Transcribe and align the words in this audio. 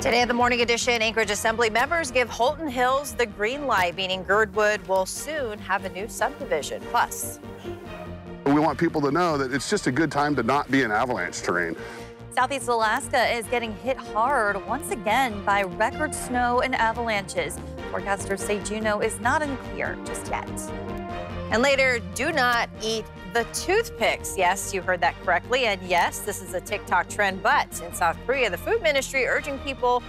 Today 0.00 0.20
in 0.20 0.28
the 0.28 0.34
morning 0.34 0.60
edition, 0.60 1.02
Anchorage 1.02 1.32
Assembly 1.32 1.70
members 1.70 2.12
give 2.12 2.28
Holtan 2.28 2.68
Hills 2.68 3.14
the 3.14 3.26
green 3.26 3.66
light, 3.66 3.96
meaning 3.96 4.22
Girdwood 4.22 4.86
will 4.86 5.04
soon 5.04 5.58
have 5.58 5.84
a 5.84 5.88
new 5.88 6.06
subdivision. 6.06 6.80
Plus, 6.92 7.40
we 8.46 8.60
want 8.60 8.78
people 8.78 9.00
to 9.00 9.10
know 9.10 9.36
that 9.36 9.52
it's 9.52 9.68
just 9.68 9.88
a 9.88 9.90
good 9.90 10.12
time 10.12 10.36
to 10.36 10.44
not 10.44 10.70
be 10.70 10.82
in 10.82 10.92
avalanche 10.92 11.40
terrain. 11.42 11.74
Southeast 12.30 12.68
Alaska 12.68 13.26
is 13.36 13.44
getting 13.46 13.74
hit 13.78 13.96
hard 13.96 14.64
once 14.68 14.92
again 14.92 15.44
by 15.44 15.64
record 15.64 16.14
snow 16.14 16.60
and 16.60 16.76
avalanches. 16.76 17.58
Forecasters 17.90 18.38
say 18.38 18.62
Juneau 18.62 19.00
is 19.00 19.18
not 19.18 19.42
unclear 19.42 19.98
just 20.04 20.28
yet. 20.28 20.48
And 21.50 21.60
later, 21.60 21.98
do 22.14 22.30
not 22.30 22.70
eat 22.80 23.04
the 23.32 23.44
toothpicks. 23.52 24.36
Yes, 24.36 24.72
you 24.72 24.82
heard 24.82 25.00
that 25.00 25.14
correctly. 25.22 25.66
And 25.66 25.80
yes, 25.82 26.20
this 26.20 26.42
is 26.42 26.54
a 26.54 26.60
TikTok 26.60 27.08
trend, 27.08 27.42
but 27.42 27.80
in 27.82 27.92
South 27.94 28.16
Korea, 28.26 28.50
the 28.50 28.58
food 28.58 28.82
ministry 28.82 29.26
urging 29.26 29.58
people 29.60 30.02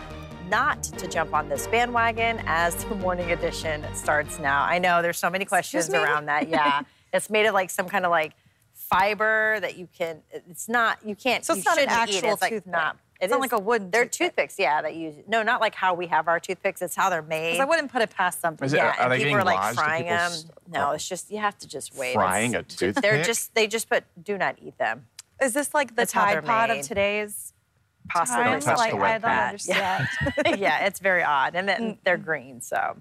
not 0.49 0.81
to 0.83 1.07
jump 1.07 1.33
on 1.33 1.49
this 1.49 1.67
bandwagon 1.67 2.41
as 2.45 2.75
the 2.85 2.95
morning 2.95 3.31
edition 3.31 3.85
starts 3.93 4.39
now. 4.39 4.63
I 4.63 4.79
know 4.79 5.01
there's 5.01 5.19
so 5.19 5.29
many 5.29 5.45
questions 5.45 5.89
around 5.89 6.25
that. 6.25 6.49
Yeah. 6.49 6.81
it's 7.13 7.29
made 7.29 7.45
of 7.45 7.53
like 7.53 7.69
some 7.69 7.87
kind 7.87 8.05
of 8.05 8.11
like 8.11 8.33
fiber 8.73 9.59
that 9.59 9.77
you 9.77 9.87
can, 9.95 10.21
it's 10.31 10.67
not, 10.67 10.97
you 11.05 11.15
can't, 11.15 11.45
so 11.45 11.53
it's 11.53 11.65
you 11.65 11.71
not 11.71 11.79
an 11.79 11.89
actual 11.89 12.29
it. 12.29 12.33
It's 12.33 12.49
toothpick. 12.49 12.71
Like, 12.73 12.95
not, 13.21 13.25
it's 13.25 13.31
not 13.31 13.39
like 13.41 13.51
a 13.51 13.59
wooden 13.59 13.91
They're 13.91 14.05
toothpick. 14.05 14.27
toothpicks, 14.49 14.59
yeah, 14.59 14.81
that 14.81 14.95
you, 14.95 15.23
no, 15.27 15.43
not 15.43 15.59
like 15.61 15.75
how 15.75 15.93
we 15.93 16.07
have 16.07 16.27
our 16.27 16.39
toothpicks. 16.39 16.81
It's 16.81 16.95
how 16.95 17.09
they're 17.09 17.21
made. 17.21 17.59
I 17.59 17.65
wouldn't 17.65 17.91
put 17.91 18.01
it 18.01 18.09
past 18.11 18.39
something. 18.41 18.65
Is 18.65 18.73
it- 18.73 18.77
yeah, 18.77 18.87
are 18.87 19.01
and 19.03 19.11
they 19.11 19.17
people 19.17 19.31
getting 19.31 19.35
are 19.37 19.43
like 19.43 19.75
frying 19.75 20.05
them. 20.05 20.31
people's- 20.31 20.51
No, 20.71 20.91
it's 20.91 21.07
just 21.07 21.29
you 21.31 21.39
have 21.39 21.57
to 21.59 21.67
just 21.67 21.95
wait. 21.95 22.13
Frying 22.13 22.53
It's- 22.55 22.73
a 22.73 22.77
toothpick. 22.77 23.01
They're 23.01 23.23
just 23.23 23.53
they 23.55 23.67
just 23.67 23.89
put 23.89 24.03
do 24.23 24.37
not 24.37 24.55
eat 24.61 24.77
them. 24.77 25.07
Is 25.41 25.53
this 25.53 25.73
like 25.73 25.89
the 25.89 25.95
That's 25.95 26.11
Tide 26.13 26.45
Pod 26.45 26.69
of 26.69 26.81
today's 26.81 27.53
Possibly 28.09 28.43
times? 28.43 28.65
Like, 28.65 28.93
I 28.93 29.11
don't 29.13 29.21
pad. 29.21 29.47
understand. 29.49 30.07
yeah, 30.59 30.85
it's 30.85 30.99
very 30.99 31.23
odd, 31.23 31.55
and 31.55 31.67
then 31.69 31.97
they're 32.03 32.17
green. 32.17 32.59
So 32.61 32.97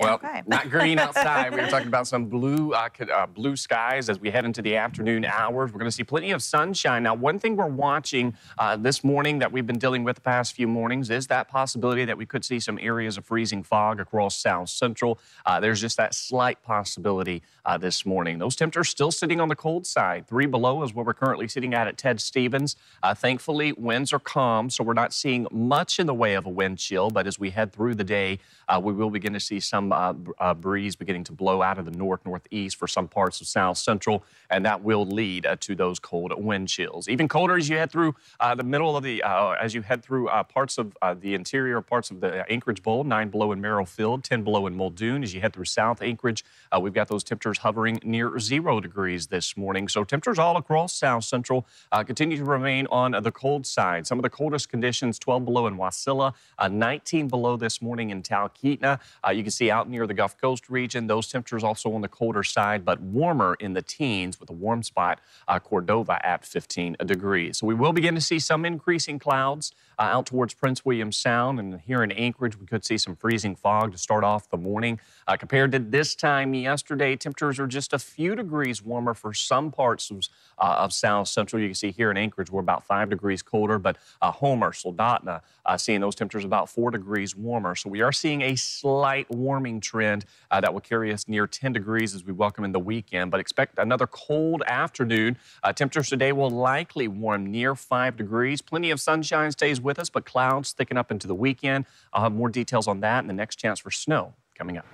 Well, 0.00 0.14
Okay. 0.14 0.42
not 0.46 0.70
green 0.70 0.98
outside. 1.06 1.54
We 1.54 1.60
were 1.60 1.68
talking 1.68 1.88
about 1.88 2.06
some 2.06 2.26
blue, 2.26 2.72
uh, 2.72 2.88
uh, 3.12 3.26
blue 3.26 3.56
skies 3.56 4.08
as 4.08 4.18
we 4.20 4.30
head 4.30 4.44
into 4.44 4.62
the 4.62 4.76
afternoon 4.76 5.24
hours. 5.24 5.72
We're 5.72 5.78
going 5.78 5.90
to 5.90 5.96
see 5.96 6.04
plenty 6.04 6.30
of 6.30 6.42
sunshine. 6.42 7.02
Now, 7.02 7.14
one 7.14 7.38
thing 7.38 7.56
we're 7.56 7.66
watching 7.66 8.34
uh, 8.58 8.76
this 8.76 9.04
morning 9.04 9.38
that 9.40 9.52
we've 9.52 9.66
been 9.66 9.78
dealing 9.78 10.02
with 10.04 10.16
the 10.16 10.22
past 10.22 10.54
few 10.54 10.66
mornings 10.66 11.10
is 11.10 11.26
that 11.28 11.48
possibility 11.48 12.04
that 12.06 12.16
we 12.16 12.26
could 12.26 12.44
see 12.44 12.58
some 12.60 12.78
areas 12.80 13.18
of 13.18 13.24
freezing 13.26 13.62
fog 13.62 14.00
across 14.00 14.34
South 14.36 14.68
Central. 14.70 15.18
Uh, 15.44 15.60
there's 15.60 15.80
just 15.80 15.96
that 15.98 16.14
slight 16.14 16.62
possibility 16.62 17.42
uh, 17.66 17.76
this 17.76 18.06
morning. 18.06 18.38
Those 18.38 18.56
temperatures 18.56 18.88
still 18.88 19.10
sitting 19.12 19.40
on 19.40 19.48
the 19.48 19.56
cold 19.56 19.86
side. 19.86 20.26
Three 20.26 20.46
below 20.46 20.82
is 20.82 20.94
what 20.94 21.04
we're 21.06 21.14
currently 21.14 21.46
sitting 21.48 21.74
at 21.74 21.86
at 21.86 21.98
Ted 21.98 22.20
Stevens. 22.20 22.76
Uh, 23.02 23.14
thankfully, 23.14 23.72
winds 23.72 24.12
are 24.12 24.18
calm, 24.18 24.70
so 24.70 24.82
we're 24.82 24.94
not 24.94 25.12
seeing 25.12 25.46
much 25.50 25.98
in 25.98 26.06
the 26.06 26.14
way 26.14 26.34
of 26.34 26.46
a 26.46 26.50
wind 26.50 26.78
chill. 26.78 27.10
But 27.10 27.26
as 27.26 27.38
we 27.38 27.50
head 27.50 27.72
through 27.72 27.96
the 27.96 28.04
day, 28.04 28.38
uh, 28.68 28.80
we 28.82 28.92
will 28.92 29.10
begin 29.10 29.32
to 29.34 29.40
see 29.40 29.60
some 29.60 29.89
uh, 29.92 30.14
uh, 30.38 30.54
breeze 30.54 30.96
beginning 30.96 31.24
to 31.24 31.32
blow 31.32 31.62
out 31.62 31.78
of 31.78 31.84
the 31.84 31.90
north 31.90 32.24
northeast 32.24 32.76
for 32.76 32.86
some 32.86 33.08
parts 33.08 33.40
of 33.40 33.46
South 33.46 33.78
Central, 33.78 34.24
and 34.50 34.64
that 34.64 34.82
will 34.82 35.06
lead 35.06 35.46
uh, 35.46 35.56
to 35.60 35.74
those 35.74 35.98
cold 35.98 36.32
wind 36.42 36.68
chills. 36.68 37.08
Even 37.08 37.28
colder 37.28 37.56
as 37.56 37.68
you 37.68 37.76
head 37.76 37.90
through 37.90 38.14
uh, 38.40 38.54
the 38.54 38.62
middle 38.62 38.96
of 38.96 39.02
the, 39.02 39.22
uh, 39.22 39.50
as 39.52 39.74
you 39.74 39.82
head 39.82 40.02
through 40.02 40.28
uh, 40.28 40.42
parts 40.42 40.78
of 40.78 40.92
the 41.20 41.34
interior 41.34 41.80
parts 41.80 42.10
of 42.10 42.20
the 42.20 42.50
Anchorage 42.50 42.82
Bowl, 42.82 43.04
nine 43.04 43.28
below 43.28 43.52
in 43.52 43.60
Merrill 43.60 43.86
Field, 43.86 44.24
10 44.24 44.42
below 44.44 44.66
in 44.66 44.74
Muldoon. 44.74 45.22
As 45.22 45.34
you 45.34 45.40
head 45.40 45.52
through 45.52 45.64
South 45.64 46.02
Anchorage, 46.02 46.44
we've 46.80 46.92
got 46.92 47.08
those 47.08 47.24
temperatures 47.24 47.58
hovering 47.58 48.00
near 48.02 48.38
zero 48.38 48.80
degrees 48.80 49.28
this 49.28 49.56
morning. 49.56 49.88
So 49.88 50.04
temperatures 50.04 50.38
all 50.38 50.56
across 50.56 50.94
South 50.94 51.24
Central 51.24 51.66
continue 52.06 52.36
to 52.36 52.44
remain 52.44 52.86
on 52.90 53.12
the 53.22 53.32
cold 53.32 53.66
side. 53.66 54.06
Some 54.06 54.18
of 54.18 54.22
the 54.22 54.30
coldest 54.30 54.68
conditions, 54.68 55.18
12 55.18 55.44
below 55.44 55.66
in 55.66 55.76
Wasilla, 55.76 56.34
uh, 56.58 56.68
19 56.68 57.28
below 57.28 57.56
this 57.56 57.82
morning 57.82 58.10
in 58.10 58.22
Talkeetna. 58.22 58.98
You 59.32 59.42
can 59.42 59.50
see 59.50 59.69
out 59.70 59.88
near 59.88 60.06
the 60.06 60.14
Gulf 60.14 60.40
Coast 60.40 60.68
region, 60.68 61.06
those 61.06 61.28
temperatures 61.28 61.64
also 61.64 61.92
on 61.92 62.00
the 62.00 62.08
colder 62.08 62.42
side, 62.42 62.84
but 62.84 63.00
warmer 63.00 63.56
in 63.60 63.74
the 63.74 63.82
teens 63.82 64.38
with 64.40 64.50
a 64.50 64.52
warm 64.52 64.82
spot, 64.82 65.20
uh, 65.48 65.58
Cordova 65.58 66.24
at 66.26 66.44
15 66.44 66.96
degrees. 67.06 67.58
So 67.58 67.66
we 67.66 67.74
will 67.74 67.92
begin 67.92 68.14
to 68.14 68.20
see 68.20 68.38
some 68.38 68.64
increasing 68.64 69.18
clouds 69.18 69.72
uh, 70.00 70.04
out 70.04 70.26
towards 70.26 70.54
Prince 70.54 70.84
William 70.84 71.12
Sound. 71.12 71.60
And 71.60 71.78
here 71.82 72.02
in 72.02 72.10
Anchorage, 72.10 72.58
we 72.58 72.66
could 72.66 72.84
see 72.84 72.96
some 72.96 73.14
freezing 73.14 73.54
fog 73.54 73.92
to 73.92 73.98
start 73.98 74.24
off 74.24 74.48
the 74.48 74.56
morning. 74.56 74.98
Uh, 75.28 75.36
compared 75.36 75.72
to 75.72 75.78
this 75.78 76.14
time 76.14 76.54
yesterday, 76.54 77.14
temperatures 77.16 77.60
are 77.60 77.66
just 77.66 77.92
a 77.92 77.98
few 77.98 78.34
degrees 78.34 78.82
warmer 78.82 79.12
for 79.12 79.34
some 79.34 79.70
parts 79.70 80.10
of, 80.10 80.26
uh, 80.58 80.76
of 80.78 80.92
South 80.94 81.28
Central. 81.28 81.60
You 81.60 81.68
can 81.68 81.74
see 81.74 81.90
here 81.90 82.10
in 82.10 82.16
Anchorage, 82.16 82.50
we're 82.50 82.60
about 82.62 82.84
five 82.86 83.10
degrees 83.10 83.42
colder, 83.42 83.78
but 83.78 83.98
uh, 84.22 84.32
Homer, 84.32 84.70
Soldotna, 84.70 85.42
uh, 85.66 85.76
seeing 85.76 86.00
those 86.00 86.14
temperatures 86.14 86.46
about 86.46 86.70
four 86.70 86.90
degrees 86.90 87.36
warmer. 87.36 87.74
So 87.74 87.90
we 87.90 88.00
are 88.00 88.12
seeing 88.12 88.40
a 88.40 88.56
slight 88.56 89.30
warming 89.30 89.80
trend 89.80 90.24
uh, 90.50 90.62
that 90.62 90.72
will 90.72 90.80
carry 90.80 91.12
us 91.12 91.28
near 91.28 91.46
10 91.46 91.74
degrees 91.74 92.14
as 92.14 92.24
we 92.24 92.32
welcome 92.32 92.64
in 92.64 92.72
the 92.72 92.80
weekend. 92.80 93.30
But 93.30 93.40
expect 93.40 93.78
another 93.78 94.06
cold 94.06 94.62
afternoon. 94.66 95.36
Temperatures 95.74 96.08
today 96.08 96.32
will 96.32 96.50
likely 96.50 97.06
warm 97.06 97.50
near 97.50 97.74
five 97.74 98.16
degrees. 98.16 98.62
Plenty 98.62 98.90
of 98.90 98.98
sunshine 98.98 99.52
stays 99.52 99.78
with 99.80 99.89
us, 99.98 100.10
but 100.10 100.24
clouds 100.24 100.72
thicken 100.72 100.96
up 100.96 101.10
into 101.10 101.26
the 101.26 101.34
weekend. 101.34 101.86
I'll 102.12 102.22
have 102.22 102.32
more 102.32 102.48
details 102.48 102.86
on 102.86 103.00
that 103.00 103.20
and 103.20 103.28
the 103.28 103.34
next 103.34 103.56
chance 103.56 103.80
for 103.80 103.90
snow 103.90 104.34
coming 104.56 104.78
up. 104.78 104.86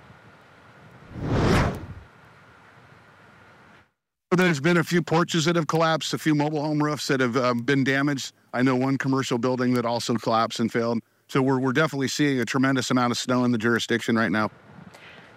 There's 4.31 4.59
been 4.59 4.75
a 4.75 4.83
few 4.83 5.01
porches 5.01 5.45
that 5.45 5.55
have 5.55 5.67
collapsed, 5.67 6.13
a 6.13 6.17
few 6.17 6.35
mobile 6.35 6.61
home 6.61 6.83
roofs 6.83 7.07
that 7.07 7.21
have 7.21 7.37
um, 7.37 7.59
been 7.59 7.85
damaged. 7.85 8.33
I 8.53 8.61
know 8.61 8.75
one 8.75 8.97
commercial 8.97 9.37
building 9.37 9.73
that 9.75 9.85
also 9.85 10.15
collapsed 10.15 10.59
and 10.59 10.71
failed. 10.71 10.99
So 11.29 11.41
we're, 11.41 11.59
we're 11.59 11.73
definitely 11.73 12.09
seeing 12.09 12.39
a 12.39 12.45
tremendous 12.45 12.91
amount 12.91 13.11
of 13.11 13.17
snow 13.17 13.45
in 13.45 13.51
the 13.51 13.57
jurisdiction 13.57 14.15
right 14.17 14.31
now. 14.31 14.51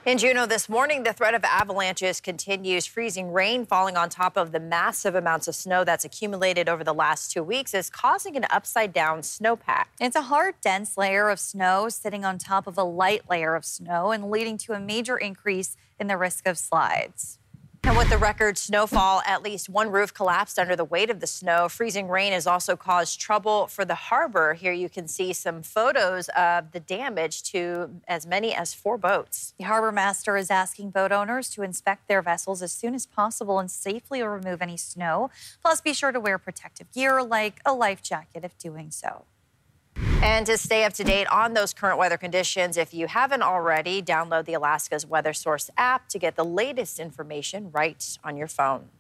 In 0.07 0.17
Juneau 0.17 0.47
this 0.47 0.67
morning, 0.67 1.03
the 1.03 1.13
threat 1.13 1.35
of 1.35 1.45
avalanches 1.45 2.23
continues. 2.23 2.87
Freezing 2.87 3.35
rain 3.35 3.67
falling 3.67 3.99
on 3.99 4.09
top 4.09 4.39
of 4.39 4.51
the 4.51 4.59
massive 4.59 5.15
amounts 5.15 5.47
of 5.47 5.55
snow 5.55 5.85
that's 5.85 6.07
accumulated 6.07 6.71
over 6.71 6.83
the 6.83 6.95
last 6.95 7.31
two 7.31 7.43
weeks 7.43 7.75
is 7.75 7.91
causing 7.91 8.35
an 8.35 8.47
upside 8.49 8.95
down 8.95 9.21
snowpack. 9.21 9.85
It's 10.01 10.17
a 10.17 10.23
hard, 10.23 10.55
dense 10.63 10.97
layer 10.97 11.29
of 11.29 11.39
snow 11.39 11.91
sitting 11.91 12.25
on 12.25 12.39
top 12.39 12.67
of 12.67 12.79
a 12.79 12.83
light 12.83 13.29
layer 13.29 13.55
of 13.55 13.67
snow 13.67 14.11
and 14.11 14.31
leading 14.31 14.57
to 14.59 14.73
a 14.73 14.81
major 14.81 15.19
increase 15.19 15.77
in 15.99 16.07
the 16.07 16.17
risk 16.17 16.47
of 16.47 16.57
slides. 16.57 17.40
And 17.83 17.97
with 17.97 18.11
the 18.11 18.19
record 18.19 18.59
snowfall, 18.59 19.23
at 19.27 19.43
least 19.43 19.69
one 19.69 19.91
roof 19.91 20.13
collapsed 20.13 20.59
under 20.59 20.77
the 20.77 20.85
weight 20.85 21.11
of 21.11 21.21
the 21.21 21.27
snow. 21.27 21.69
Freezing 21.69 22.09
rain 22.09 22.33
has 22.33 22.47
also 22.47 22.77
caused 22.77 23.19
trouble 23.19 23.67
for 23.67 23.85
the 23.85 23.95
harbor. 23.95 24.55
Here 24.55 24.73
you 24.73 24.89
can 24.89 25.09
see 25.09 25.33
some 25.33 25.63
photos 25.63 26.29
of 26.37 26.73
the 26.73 26.79
damage 26.79 27.43
to 27.51 28.01
as 28.07 28.27
many 28.27 28.55
as 28.55 28.75
four 28.75 28.99
boats. 28.99 29.55
The 29.59 29.65
harbor 29.65 29.93
master 29.93 30.37
is 30.37 30.51
asking 30.51 30.91
boat 30.91 31.11
owners 31.11 31.49
to 31.51 31.63
inspect 31.63 32.07
their 32.07 32.23
vessels 32.23 32.63
as 32.63 32.71
soon 32.71 32.95
as 32.95 33.07
possible 33.07 33.59
and 33.59 33.71
safely 33.71 34.23
remove 34.23 34.63
any 34.63 34.77
snow. 34.77 35.31
Plus, 35.63 35.81
be 35.81 35.95
sure 35.95 36.13
to 36.13 36.21
wear 36.21 36.39
protective 36.39 36.93
gear 36.93 37.23
like 37.23 37.61
a 37.65 37.73
life 37.73 38.03
jacket 38.03 38.45
if 38.45 38.57
doing 38.59 38.91
so. 38.91 39.25
And 40.23 40.45
to 40.47 40.59
stay 40.59 40.85
up 40.85 40.93
to 40.95 41.05
date 41.05 41.27
on 41.29 41.55
those 41.55 41.73
current 41.73 41.99
weather 41.99 42.19
conditions, 42.19 42.77
if 42.77 42.93
you 42.93 43.07
haven't 43.07 43.43
already, 43.43 44.03
download 44.03 44.45
the 44.45 44.53
Alaska's 44.53 45.07
Weather 45.07 45.33
Source 45.33 45.71
app 45.79 46.11
to 46.11 46.19
get 46.19 46.37
the 46.37 46.45
latest 46.45 47.01
information 47.01 47.71
right 47.73 48.19
on 48.23 48.37
your 48.37 48.49
phone. 48.49 48.91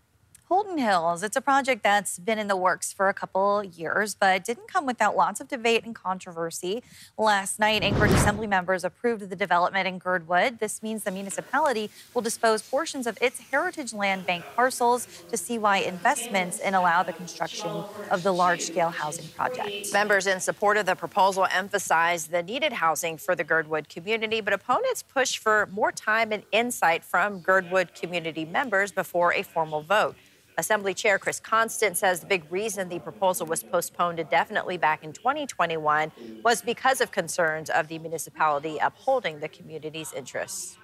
Holtan 0.50 0.78
Hills, 0.78 1.22
it's 1.22 1.36
a 1.36 1.40
project 1.40 1.84
that's 1.84 2.18
been 2.18 2.36
in 2.36 2.48
the 2.48 2.56
works 2.56 2.92
for 2.92 3.08
a 3.08 3.14
couple 3.14 3.62
years, 3.62 4.16
but 4.16 4.44
didn't 4.44 4.66
come 4.66 4.84
without 4.84 5.14
lots 5.14 5.40
of 5.40 5.46
debate 5.46 5.84
and 5.84 5.94
controversy. 5.94 6.82
Last 7.16 7.60
night, 7.60 7.84
Anchorage 7.84 8.10
Assembly 8.10 8.48
members 8.48 8.82
approved 8.82 9.30
the 9.30 9.36
development 9.36 9.86
in 9.86 9.98
Girdwood. 9.98 10.58
This 10.58 10.82
means 10.82 11.04
the 11.04 11.12
municipality 11.12 11.88
will 12.12 12.22
dispose 12.22 12.62
portions 12.62 13.06
of 13.06 13.16
its 13.22 13.38
Heritage 13.52 13.92
Land 13.92 14.26
Bank 14.26 14.44
parcels 14.56 15.06
to 15.28 15.36
CY 15.36 15.84
Investments 15.86 16.58
and 16.58 16.74
allow 16.74 17.04
the 17.04 17.12
construction 17.12 17.84
of 18.10 18.24
the 18.24 18.32
large-scale 18.32 18.90
housing 18.90 19.28
project. 19.28 19.92
Members 19.92 20.26
in 20.26 20.40
support 20.40 20.76
of 20.76 20.84
the 20.84 20.96
proposal 20.96 21.46
emphasized 21.54 22.32
the 22.32 22.42
needed 22.42 22.72
housing 22.72 23.18
for 23.18 23.36
the 23.36 23.44
Girdwood 23.44 23.88
community, 23.88 24.40
but 24.40 24.52
opponents 24.52 25.04
pushed 25.04 25.38
for 25.38 25.68
more 25.70 25.92
time 25.92 26.32
and 26.32 26.42
insight 26.50 27.04
from 27.04 27.38
Girdwood 27.38 27.94
community 27.94 28.44
members 28.44 28.90
before 28.90 29.32
a 29.32 29.44
formal 29.44 29.82
vote. 29.82 30.16
Assembly 30.60 30.92
Chair 30.92 31.18
Chris 31.18 31.40
Constant 31.40 31.96
says 31.96 32.20
the 32.20 32.26
big 32.26 32.44
reason 32.52 32.90
the 32.90 32.98
proposal 32.98 33.46
was 33.46 33.62
postponed 33.62 34.18
indefinitely 34.18 34.76
back 34.76 35.02
in 35.02 35.14
2021 35.14 36.12
was 36.44 36.60
because 36.60 37.00
of 37.00 37.10
concerns 37.10 37.70
of 37.70 37.88
the 37.88 37.98
municipality 37.98 38.76
upholding 38.76 39.40
the 39.40 39.48
community's 39.48 40.12
interests. 40.12 40.76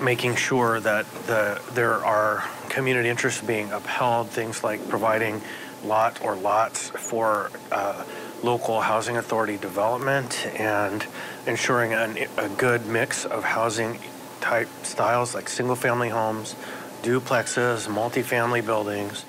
Making 0.00 0.36
sure 0.36 0.78
that 0.78 1.10
the, 1.26 1.60
there 1.74 1.94
are 2.04 2.48
community 2.68 3.08
interests 3.08 3.42
being 3.42 3.72
upheld, 3.72 4.30
things 4.30 4.62
like 4.62 4.88
providing 4.88 5.42
lot 5.84 6.22
or 6.22 6.36
lots 6.36 6.90
for 6.90 7.50
uh, 7.72 8.04
local 8.44 8.80
housing 8.80 9.16
authority 9.16 9.56
development 9.56 10.46
and 10.54 11.04
ensuring 11.48 11.94
an, 11.94 12.16
a 12.36 12.48
good 12.50 12.86
mix 12.86 13.24
of 13.24 13.42
housing 13.42 13.98
type 14.40 14.68
styles 14.84 15.34
like 15.34 15.48
single 15.48 15.74
family 15.74 16.10
homes, 16.10 16.54
duplexes, 17.06 17.86
multifamily 17.86 18.66
buildings. 18.66 19.24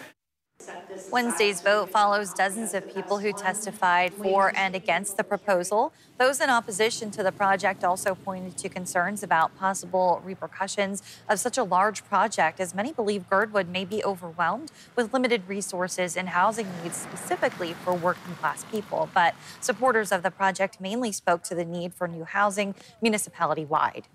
Wednesday's 1.11 1.61
vote 1.61 1.91
follows 1.91 2.33
dozens 2.33 2.73
of 2.73 2.91
people 2.91 3.19
who 3.19 3.31
testified 3.31 4.11
for 4.13 4.51
and 4.55 4.73
against 4.73 5.15
the 5.15 5.23
proposal. 5.23 5.93
Those 6.17 6.41
in 6.41 6.49
opposition 6.49 7.11
to 7.11 7.21
the 7.21 7.31
project 7.31 7.83
also 7.83 8.15
pointed 8.15 8.57
to 8.57 8.67
concerns 8.67 9.21
about 9.21 9.55
possible 9.59 10.21
repercussions 10.25 11.03
of 11.29 11.39
such 11.39 11.55
a 11.57 11.63
large 11.63 12.03
project, 12.05 12.59
as 12.59 12.73
many 12.73 12.91
believe 12.91 13.29
Girdwood 13.29 13.69
may 13.69 13.85
be 13.85 14.03
overwhelmed 14.03 14.71
with 14.95 15.13
limited 15.13 15.43
resources 15.47 16.17
and 16.17 16.29
housing 16.29 16.67
needs 16.81 16.97
specifically 16.97 17.73
for 17.73 17.93
working 17.93 18.33
class 18.35 18.65
people. 18.71 19.07
But 19.13 19.35
supporters 19.61 20.11
of 20.11 20.23
the 20.23 20.31
project 20.31 20.81
mainly 20.81 21.11
spoke 21.11 21.43
to 21.43 21.55
the 21.55 21.63
need 21.63 21.93
for 21.93 22.07
new 22.07 22.23
housing 22.23 22.73
municipality 23.01 23.65
wide. 23.65 24.07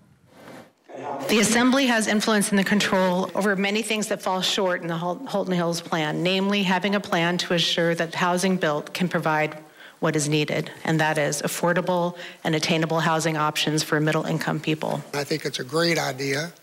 The 1.27 1.39
Assembly 1.39 1.87
has 1.87 2.07
influence 2.07 2.51
in 2.51 2.57
the 2.57 2.63
control 2.63 3.31
over 3.33 3.55
many 3.55 3.81
things 3.81 4.07
that 4.09 4.21
fall 4.21 4.41
short 4.41 4.81
in 4.81 4.87
the 4.87 4.97
Holtan 4.97 5.53
Hills 5.53 5.81
plan, 5.81 6.21
namely 6.21 6.61
having 6.61 6.93
a 6.93 6.99
plan 6.99 7.39
to 7.39 7.55
assure 7.55 7.95
that 7.95 8.13
housing 8.13 8.57
built 8.57 8.93
can 8.93 9.09
provide 9.09 9.57
what 10.01 10.15
is 10.15 10.29
needed, 10.29 10.69
and 10.83 10.99
that 10.99 11.17
is 11.17 11.41
affordable 11.41 12.15
and 12.43 12.53
attainable 12.53 12.99
housing 12.99 13.37
options 13.37 13.81
for 13.81 13.99
middle 13.99 14.25
income 14.25 14.59
people. 14.59 15.01
I 15.13 15.23
think 15.23 15.45
it's 15.45 15.59
a 15.59 15.63
great 15.63 15.97
idea 15.97 16.53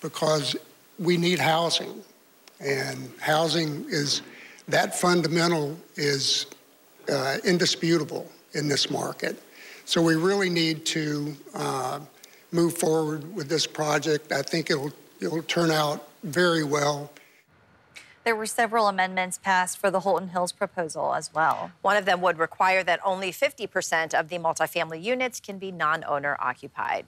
because 0.00 0.56
we 0.98 1.16
need 1.16 1.38
housing, 1.38 2.02
and 2.58 3.10
housing 3.20 3.84
is 3.88 4.22
that 4.66 4.98
fundamental 4.98 5.78
is 5.94 6.46
uh, 7.08 7.36
indisputable 7.44 8.28
in 8.54 8.66
this 8.66 8.90
market. 8.90 9.40
So 9.84 10.02
we 10.02 10.16
really 10.16 10.50
need 10.50 10.84
to. 10.86 11.36
Uh, 11.54 12.00
move 12.52 12.76
forward 12.76 13.34
with 13.34 13.48
this 13.48 13.66
project. 13.66 14.32
I 14.32 14.42
think 14.42 14.70
it'll, 14.70 14.92
it'll 15.20 15.42
turn 15.42 15.70
out 15.70 16.08
very 16.22 16.64
well. 16.64 17.10
There 18.24 18.36
were 18.36 18.46
several 18.46 18.88
amendments 18.88 19.38
passed 19.38 19.78
for 19.78 19.90
the 19.90 20.00
Holtan 20.00 20.28
Hills 20.28 20.52
proposal 20.52 21.14
as 21.14 21.32
well. 21.32 21.70
One 21.80 21.96
of 21.96 22.04
them 22.04 22.20
would 22.20 22.38
require 22.38 22.82
that 22.84 23.00
only 23.04 23.32
50% 23.32 24.12
of 24.12 24.28
the 24.28 24.38
multifamily 24.38 25.02
units 25.02 25.40
can 25.40 25.58
be 25.58 25.72
non 25.72 26.04
owner 26.04 26.36
occupied. 26.38 27.06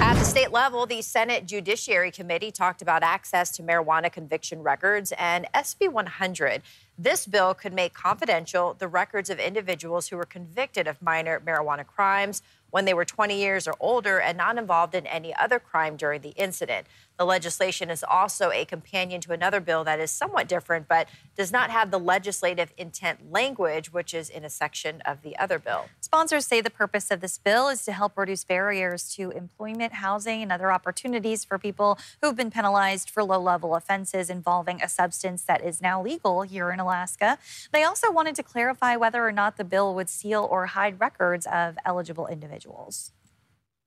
At 0.00 0.14
the 0.14 0.24
state 0.24 0.52
level, 0.52 0.86
the 0.86 1.02
Senate 1.02 1.44
Judiciary 1.44 2.10
Committee 2.10 2.50
talked 2.50 2.80
about 2.80 3.02
access 3.02 3.50
to 3.52 3.62
marijuana 3.62 4.10
conviction 4.10 4.62
records 4.62 5.12
and 5.18 5.46
SB 5.52 5.90
100. 5.90 6.62
This 6.96 7.26
bill 7.26 7.54
could 7.54 7.74
make 7.74 7.92
confidential 7.92 8.74
the 8.74 8.88
records 8.88 9.28
of 9.28 9.38
individuals 9.38 10.08
who 10.08 10.16
were 10.16 10.24
convicted 10.24 10.86
of 10.86 11.02
minor 11.02 11.40
marijuana 11.40 11.84
crimes 11.86 12.42
when 12.70 12.84
they 12.84 12.94
were 12.94 13.04
20 13.04 13.38
years 13.38 13.66
or 13.66 13.74
older 13.80 14.20
and 14.20 14.36
not 14.36 14.58
involved 14.58 14.94
in 14.94 15.06
any 15.06 15.34
other 15.34 15.58
crime 15.58 15.96
during 15.96 16.20
the 16.20 16.30
incident. 16.30 16.86
The 17.18 17.26
legislation 17.26 17.90
is 17.90 18.04
also 18.08 18.52
a 18.52 18.64
companion 18.64 19.20
to 19.22 19.32
another 19.32 19.58
bill 19.58 19.82
that 19.82 19.98
is 19.98 20.10
somewhat 20.12 20.46
different, 20.46 20.86
but 20.86 21.08
does 21.36 21.50
not 21.50 21.70
have 21.70 21.90
the 21.90 21.98
legislative 21.98 22.72
intent 22.76 23.32
language, 23.32 23.92
which 23.92 24.14
is 24.14 24.30
in 24.30 24.44
a 24.44 24.50
section 24.50 25.00
of 25.00 25.22
the 25.22 25.36
other 25.36 25.58
bill. 25.58 25.86
Sponsors 26.00 26.46
say 26.46 26.60
the 26.60 26.70
purpose 26.70 27.10
of 27.10 27.20
this 27.20 27.36
bill 27.36 27.68
is 27.68 27.84
to 27.86 27.92
help 27.92 28.16
reduce 28.16 28.44
barriers 28.44 29.12
to 29.16 29.30
employment, 29.32 29.94
housing, 29.94 30.42
and 30.42 30.52
other 30.52 30.70
opportunities 30.70 31.44
for 31.44 31.58
people 31.58 31.98
who've 32.22 32.36
been 32.36 32.52
penalized 32.52 33.10
for 33.10 33.24
low 33.24 33.40
level 33.40 33.74
offenses 33.74 34.30
involving 34.30 34.80
a 34.80 34.88
substance 34.88 35.42
that 35.42 35.64
is 35.64 35.82
now 35.82 36.00
legal 36.00 36.42
here 36.42 36.70
in 36.70 36.78
Alaska. 36.78 37.36
They 37.72 37.82
also 37.82 38.12
wanted 38.12 38.36
to 38.36 38.44
clarify 38.44 38.94
whether 38.94 39.26
or 39.26 39.32
not 39.32 39.56
the 39.56 39.64
bill 39.64 39.92
would 39.96 40.08
seal 40.08 40.46
or 40.48 40.66
hide 40.66 41.00
records 41.00 41.46
of 41.50 41.76
eligible 41.84 42.28
individuals. 42.28 43.10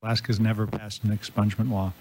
Alaska's 0.04 0.39
never 0.39 0.68
passed 0.68 1.04
an 1.04 1.16
expungement 1.16 1.72
law 1.72 1.94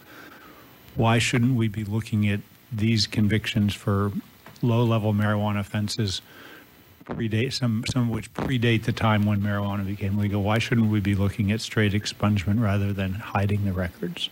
why 0.97 1.19
shouldn't 1.19 1.55
we 1.57 1.69
be 1.69 1.85
looking 1.85 2.29
at 2.29 2.41
these 2.73 3.07
convictions 3.07 3.75
for 3.75 4.13
low-level 4.63 5.13
marijuana 5.13 5.61
offenses 5.61 6.23
predate 7.05 7.53
some 7.53 7.83
some 7.91 8.03
of 8.03 8.09
which 8.09 8.33
predate 8.35 8.85
the 8.85 8.93
time 8.93 9.27
when 9.27 9.41
marijuana 9.41 9.85
became 9.85 10.19
legal? 10.19 10.43
Why 10.43 10.59
shouldn't 10.59 10.91
we 10.91 11.01
be 11.01 11.15
looking 11.15 11.51
at 11.51 11.61
straight 11.61 11.93
expungement 11.93 12.63
rather 12.63 12.93
than 12.93 13.15
hiding 13.15 13.65
the 13.65 13.73
records? 13.73 14.31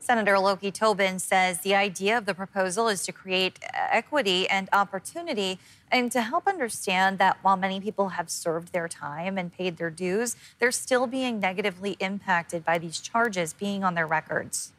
Senator 0.00 0.38
Loki 0.38 0.70
Tobin 0.70 1.18
says 1.18 1.60
the 1.60 1.74
idea 1.74 2.18
of 2.18 2.26
the 2.26 2.34
proposal 2.34 2.88
is 2.88 3.06
to 3.06 3.12
create 3.12 3.58
equity 3.72 4.46
and 4.50 4.68
opportunity 4.70 5.58
and 5.90 6.12
to 6.12 6.20
help 6.20 6.46
understand 6.46 7.18
that 7.18 7.38
while 7.40 7.56
many 7.56 7.80
people 7.80 8.10
have 8.10 8.28
served 8.28 8.72
their 8.72 8.86
time 8.86 9.38
and 9.38 9.50
paid 9.50 9.78
their 9.78 9.88
dues, 9.88 10.36
they're 10.58 10.72
still 10.72 11.06
being 11.06 11.40
negatively 11.40 11.96
impacted 12.00 12.66
by 12.66 12.76
these 12.76 13.00
charges 13.00 13.54
being 13.54 13.82
on 13.82 13.94
their 13.94 14.06
records 14.06 14.72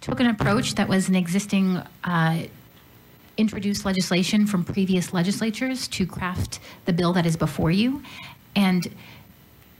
took 0.00 0.20
an 0.20 0.26
approach 0.26 0.74
that 0.74 0.88
was 0.88 1.08
an 1.08 1.14
existing 1.14 1.82
uh, 2.04 2.42
introduced 3.36 3.84
legislation 3.84 4.46
from 4.46 4.64
previous 4.64 5.12
legislatures 5.12 5.88
to 5.88 6.06
craft 6.06 6.60
the 6.84 6.92
bill 6.92 7.12
that 7.12 7.26
is 7.26 7.36
before 7.36 7.70
you 7.70 8.02
and 8.54 8.88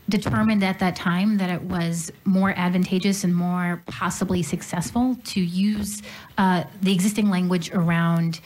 determined 0.09 0.65
at 0.65 0.79
that 0.81 0.97
time 0.97 1.39
that 1.39 1.51
it 1.51 1.63
was 1.63 2.11
more 2.25 2.53
advantageous 2.57 3.23
and 3.25 3.35
more 3.35 3.83
possibly 3.87 4.43
successful 4.43 5.17
to 5.25 5.41
use 5.41 6.03
uh, 6.37 6.65
the 6.83 6.93
existing 6.93 7.31
language 7.31 7.71
around 7.73 8.41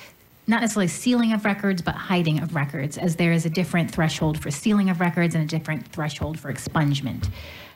not 0.46 0.60
necessarily 0.60 0.88
sealing 0.88 1.32
of 1.32 1.44
records, 1.46 1.80
but 1.80 1.94
hiding 1.94 2.38
of 2.40 2.54
records, 2.54 2.98
as 2.98 3.16
there 3.16 3.32
is 3.32 3.46
a 3.46 3.50
different 3.50 3.90
threshold 3.90 4.38
for 4.38 4.50
sealing 4.50 4.90
of 4.90 5.00
records 5.00 5.34
and 5.34 5.42
a 5.42 5.46
different 5.46 5.88
threshold 5.88 6.38
for 6.38 6.52
expungement. 6.52 7.30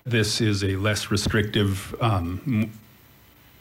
This 0.05 0.43
is 0.43 0.63
a 0.63 0.77
less 0.77 1.11
restrictive 1.11 1.95
um, 2.03 2.71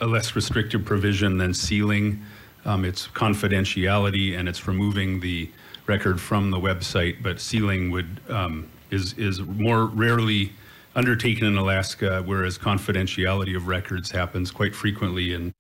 a 0.02 0.06
less 0.06 0.36
restrictive 0.36 0.86
provision 0.86 1.38
than 1.38 1.54
sealing. 1.54 2.22
Um, 2.66 2.86
it's 2.86 3.08
confidentiality 3.08 4.38
and 4.38 4.50
it's 4.50 4.68
removing 4.68 5.20
the 5.20 5.50
record 5.88 6.20
from 6.20 6.52
the 6.52 6.58
website, 6.58 7.24
but 7.24 7.40
sealing 7.40 7.92
would 7.92 8.20
um, 8.30 8.70
is 8.92 9.14
is 9.14 9.42
more 9.42 9.86
rarely 9.86 10.52
undertaken 10.96 11.46
in 11.46 11.58
Alaska, 11.58 12.24
whereas 12.26 12.58
confidentiality 12.58 13.56
of 13.56 13.68
records 13.68 14.12
happens 14.12 14.52
quite 14.52 14.76
frequently 14.76 15.34
in. 15.34 15.54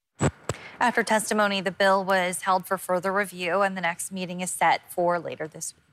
After 0.80 1.04
testimony, 1.04 1.62
the 1.62 1.72
bill 1.72 2.04
was 2.04 2.42
held 2.42 2.68
for 2.68 2.78
further 2.78 3.12
review, 3.12 3.62
and 3.62 3.76
the 3.76 3.82
next 3.82 4.12
meeting 4.12 4.42
is 4.42 4.52
set 4.52 4.92
for 4.92 5.18
later 5.20 5.48
this 5.48 5.74
week. 5.76 5.87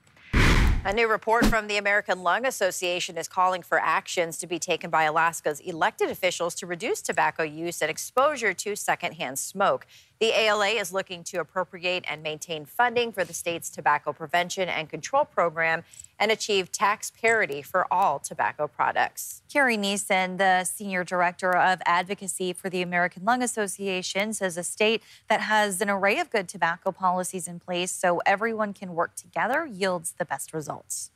A 0.87 0.93
new 0.93 1.09
report 1.09 1.47
from 1.47 1.67
the 1.67 1.79
American 1.79 2.23
Lung 2.23 2.45
Association 2.45 3.17
is 3.17 3.26
calling 3.26 3.62
for 3.62 3.81
actions 3.81 4.37
to 4.37 4.47
be 4.47 4.59
taken 4.59 4.91
by 4.91 5.05
Alaska's 5.05 5.61
elected 5.61 6.11
officials 6.11 6.55
to 6.57 6.67
reduce 6.67 7.00
tobacco 7.00 7.43
use 7.43 7.81
and 7.81 7.91
exposure 7.91 8.53
to 8.53 8.76
secondhand 8.76 9.38
smoke. 9.38 9.87
The 10.25 10.33
ALA 10.40 10.69
is 10.69 10.90
looking 10.90 11.23
to 11.25 11.37
appropriate 11.37 12.07
and 12.09 12.23
maintain 12.23 12.64
funding 12.64 13.12
for 13.12 13.25
the 13.25 13.35
state's 13.35 13.69
tobacco 13.69 14.14
prevention 14.14 14.71
and 14.71 14.88
control 14.88 15.26
program 15.26 15.85
and 16.19 16.33
achieve 16.33 16.73
tax 16.73 17.11
parity 17.11 17.61
for 17.61 17.87
all 17.93 18.21
tobacco 18.21 18.66
products. 18.66 19.43
Carrie 19.52 19.76
Nyssen, 19.76 20.38
the 20.38 20.64
senior 20.64 21.04
director 21.04 21.54
of 21.54 21.83
advocacy 21.85 22.54
for 22.54 22.71
the 22.71 22.81
American 22.81 23.26
Lung 23.26 23.43
Association, 23.43 24.33
says 24.33 24.57
a 24.57 24.64
state 24.64 25.02
that 25.28 25.43
has 25.43 25.83
an 25.83 25.90
array 25.90 26.19
of 26.19 26.31
good 26.31 26.49
tobacco 26.49 26.90
policies 26.90 27.47
in 27.47 27.61
place 27.61 27.90
so 27.90 28.23
everyone 28.25 28.73
can 28.73 28.95
work 28.95 29.16
together 29.16 29.66
yields 29.66 30.14
the 30.19 30.25
best 30.25 30.54
results. 30.54 31.11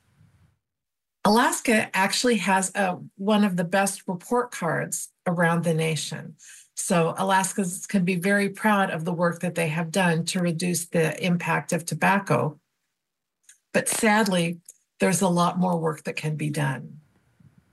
Alaska 1.25 1.88
actually 1.97 2.37
has 2.37 2.71
a, 2.75 2.99
one 3.17 3.43
of 3.43 3.57
the 3.57 3.65
best 3.65 4.03
report 4.07 4.50
cards 4.50 5.09
around 5.27 5.65
the 5.65 5.73
nation. 5.73 6.37
So 6.80 7.12
Alaskans 7.18 7.88
can 7.88 8.04
be 8.04 8.14
very 8.14 8.49
proud 8.49 8.90
of 8.90 9.04
the 9.04 9.12
work 9.12 9.40
that 9.40 9.56
they 9.56 9.66
have 9.66 9.90
done 9.90 10.25
to 10.26 10.38
reduce 10.38 10.87
the 10.87 11.20
impact 11.23 11.73
of 11.73 11.85
tobacco. 11.85 12.61
But 13.75 13.88
sadly, 13.88 14.61
there's 15.00 15.20
a 15.20 15.28
lot 15.28 15.58
more 15.58 15.76
work 15.76 16.04
that 16.04 16.14
can 16.14 16.37
be 16.37 16.50
done. 16.50 17.00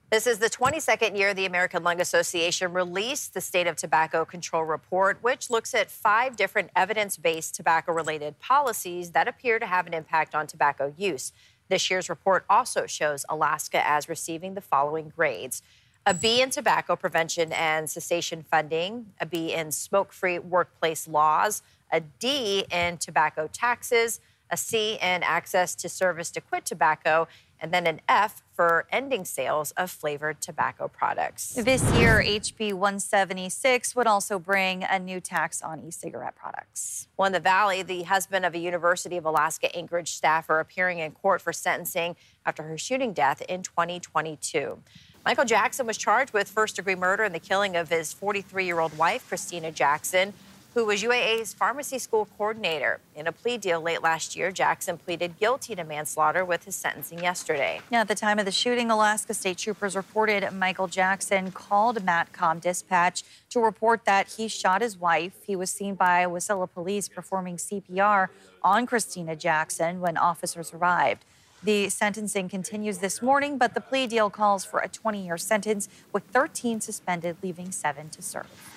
This 0.10 0.26
is 0.26 0.40
the 0.40 0.50
22nd 0.50 1.16
year 1.16 1.36
the 1.36 1.46
American 1.46 1.84
Lung 1.84 2.02
Association 2.02 2.74
released 2.74 3.36
the 3.36 3.42
State 3.42 3.68
of 3.68 3.76
Tobacco 3.76 4.26
Control 4.26 4.64
Report, 4.64 5.20
which 5.22 5.52
looks 5.52 5.76
at 5.76 5.92
five 5.92 6.36
different 6.36 6.72
evidence 6.76 7.16
based 7.16 7.54
tobacco 7.54 7.94
related 7.94 8.40
policies 8.40 9.12
that 9.12 9.28
appear 9.28 9.60
to 9.60 9.68
have 9.68 9.86
an 9.86 9.94
impact 9.94 10.34
on 10.34 10.48
tobacco 10.48 10.94
use. 10.98 11.32
This 11.70 11.92
year's 11.92 12.10
report 12.10 12.44
also 12.50 12.88
shows 12.88 13.24
Alaska 13.30 13.88
as 13.88 14.10
receiving 14.10 14.56
the 14.56 14.62
following 14.62 15.14
grades 15.16 15.62
a 16.06 16.14
B 16.14 16.42
in 16.42 16.52
tobacco 16.52 16.96
prevention 16.96 17.52
and 17.52 17.90
cessation 17.90 18.44
funding, 18.44 19.08
a 19.20 19.26
B 19.26 19.54
in 19.54 19.72
smoke 19.72 20.14
free 20.14 20.38
workplace 20.38 21.08
laws, 21.08 21.64
a 21.92 22.00
D 22.00 22.66
in 22.72 22.98
tobacco 22.98 23.50
taxes, 23.52 24.20
a 24.52 24.58
C 24.58 24.94
in 25.02 25.24
access 25.24 25.74
to 25.76 25.90
service 25.90 26.30
to 26.32 26.42
quit 26.42 26.64
tobacco, 26.64 27.28
and 27.60 27.74
then 27.74 27.88
an 27.88 28.02
F 28.08 28.44
for 28.54 28.86
ending 28.92 29.26
sales 29.26 29.72
of 29.72 29.90
flavored 29.90 30.40
tobacco 30.42 30.88
products. 30.88 31.54
This 31.56 31.82
year, 31.96 32.22
HB 32.24 32.74
176 32.74 33.96
would 33.96 34.06
also 34.06 34.38
bring 34.38 34.84
a 34.84 35.00
new 35.00 35.20
tax 35.20 35.62
on 35.64 35.82
e 35.82 35.90
cigarette 35.90 36.36
products. 36.36 37.08
Well, 37.18 37.26
in 37.26 37.34
the 37.34 37.40
Valley, 37.40 37.82
the 37.82 38.04
husband 38.04 38.46
of 38.46 38.54
a 38.54 38.60
University 38.60 39.18
of 39.18 39.26
Alaska 39.26 39.76
Anchorage 39.76 40.12
staffer 40.12 40.60
appearing 40.60 41.00
in 41.00 41.12
court 41.12 41.42
for 41.42 41.52
sentencing 41.52 42.16
after 42.46 42.62
her 42.64 42.78
shooting 42.78 43.14
death 43.14 43.42
in 43.42 43.64
2022. 43.64 44.78
Michael 45.26 45.46
Jackson 45.46 45.88
was 45.88 45.98
charged 45.98 46.34
with 46.34 46.48
first 46.48 46.76
degree 46.76 46.94
murder 46.94 47.24
in 47.24 47.34
the 47.34 47.40
killing 47.40 47.76
of 47.76 47.90
his 47.90 48.14
43 48.14 48.64
year 48.64 48.80
old 48.80 48.96
wife, 48.96 49.28
Christina 49.28 49.72
Jackson 49.72 50.34
who 50.76 50.84
was 50.84 51.02
UAA's 51.02 51.54
pharmacy 51.54 51.98
school 51.98 52.28
coordinator. 52.38 53.00
In 53.16 53.28
a 53.28 53.32
plea 53.32 53.58
deal 53.58 53.80
late 53.80 54.04
last 54.04 54.36
year, 54.36 54.52
Jackson 54.52 54.98
pleaded 54.98 55.40
guilty 55.40 55.74
to 55.74 55.86
manslaughter 55.86 56.44
with 56.44 56.66
his 56.66 56.76
sentencing 56.76 57.24
yesterday. 57.24 57.80
Now, 57.90 58.02
at 58.02 58.10
the 58.10 58.16
time 58.16 58.40
of 58.40 58.46
the 58.46 58.52
shooting, 58.52 58.92
Alaska 58.92 59.34
State 59.34 59.58
Troopers 59.58 59.96
reported 59.96 60.52
Michael 60.52 60.90
Jackson 60.90 61.52
called 61.52 62.06
MATCOM 62.06 62.60
dispatch 62.60 63.24
to 63.52 63.62
report 63.62 64.04
that 64.04 64.34
he 64.34 64.50
shot 64.50 64.82
his 64.82 64.98
wife. 64.98 65.32
He 65.48 65.56
was 65.56 65.70
seen 65.70 65.96
by 65.96 66.26
Wasilla 66.26 66.70
police 66.70 67.08
performing 67.08 67.56
CPR 67.56 68.28
on 68.62 68.86
Christina 68.86 69.38
Jackson 69.38 70.02
when 70.02 70.18
officers 70.18 70.74
arrived. 70.74 71.24
The 71.66 71.90
sentencing 71.90 72.48
continues 72.50 73.00
this 73.00 73.24
morning, 73.24 73.58
but 73.58 73.74
the 73.74 73.82
plea 73.82 74.06
deal 74.06 74.30
calls 74.30 74.64
for 74.64 74.82
a 74.82 74.88
20 74.88 75.26
year 75.26 75.36
sentence 75.36 75.90
with 76.14 76.24
13 76.26 76.80
suspended, 76.80 77.38
leaving 77.42 77.72
seven 77.72 78.10
to 78.12 78.22
serve. 78.22 78.75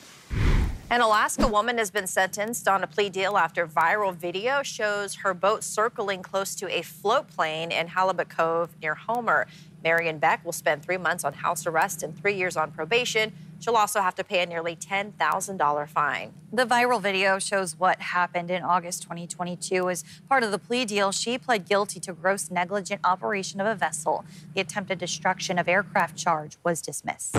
An 0.91 1.03
Alaska 1.03 1.47
woman 1.47 1.77
has 1.77 1.91
been 1.91 2.07
sentenced 2.07 2.67
on 2.67 2.83
a 2.83 2.87
plea 2.87 3.11
deal 3.11 3.37
after 3.37 3.67
viral 3.67 4.15
video 4.15 4.63
shows 4.63 5.17
her 5.17 5.35
boat 5.35 5.63
circling 5.63 6.23
close 6.23 6.55
to 6.55 6.67
a 6.75 6.81
float 6.81 7.29
plane 7.29 7.71
in 7.71 7.89
Halibut 7.89 8.31
Cove 8.31 8.71
near 8.81 8.95
Homer. 8.95 9.47
Marion 9.85 10.19
Beck 10.19 10.43
will 10.47 10.53
spend 10.53 10.83
three 10.83 10.97
months 10.97 11.25
on 11.25 11.35
house 11.35 11.67
arrest 11.67 12.03
and 12.03 12.17
three 12.17 12.33
years 12.33 12.57
on 12.57 12.71
probation. 12.71 13.35
She'll 13.61 13.77
also 13.77 14.01
have 14.01 14.15
to 14.15 14.25
pay 14.25 14.43
a 14.43 14.47
nearly 14.47 14.75
$10,000 14.75 15.89
fine. 15.89 16.33
The 16.55 16.65
viral 16.65 17.03
video 17.03 17.39
shows 17.39 17.79
what 17.79 18.01
happened 18.01 18.51
in 18.51 18.63
August 18.63 19.03
2022. 19.03 19.91
As 19.91 20.05
part 20.27 20.43
of 20.43 20.53
the 20.53 20.59
plea 20.59 20.87
deal, 20.87 21.13
she 21.13 21.37
pled 21.37 21.69
guilty 21.69 22.01
to 22.01 22.15
gross 22.15 22.51
negligent 22.51 23.03
operation 23.05 23.61
of 23.61 23.67
a 23.67 23.75
vessel. 23.75 24.25
The 24.55 24.63
attempted 24.63 24.99
destruction 24.99 25.59
of 25.59 25.69
aircraft 25.69 26.17
charge 26.17 26.57
was 26.65 26.81
dismissed. 26.81 27.37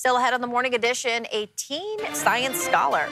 Still 0.00 0.16
ahead 0.16 0.32
on 0.32 0.40
the 0.40 0.46
morning 0.46 0.72
edition, 0.74 1.26
a 1.30 1.44
teen 1.56 1.98
science 2.14 2.56
scholar. 2.56 3.06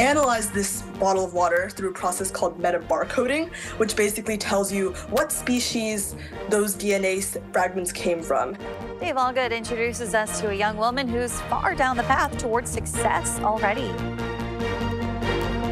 Analyze 0.00 0.50
this 0.50 0.80
bottle 0.98 1.22
of 1.22 1.34
water 1.34 1.68
through 1.68 1.90
a 1.90 1.92
process 1.92 2.30
called 2.30 2.58
metabarcoding, 2.58 3.54
which 3.76 3.94
basically 3.94 4.38
tells 4.38 4.72
you 4.72 4.92
what 5.10 5.30
species 5.30 6.16
those 6.48 6.74
DNA 6.74 7.22
fragments 7.52 7.92
came 7.92 8.22
from. 8.22 8.56
Dave 9.00 9.16
Allgood 9.16 9.54
introduces 9.54 10.14
us 10.14 10.40
to 10.40 10.48
a 10.48 10.54
young 10.54 10.78
woman 10.78 11.06
who's 11.06 11.38
far 11.42 11.74
down 11.74 11.98
the 11.98 12.04
path 12.04 12.38
towards 12.38 12.70
success 12.70 13.38
already. 13.40 13.92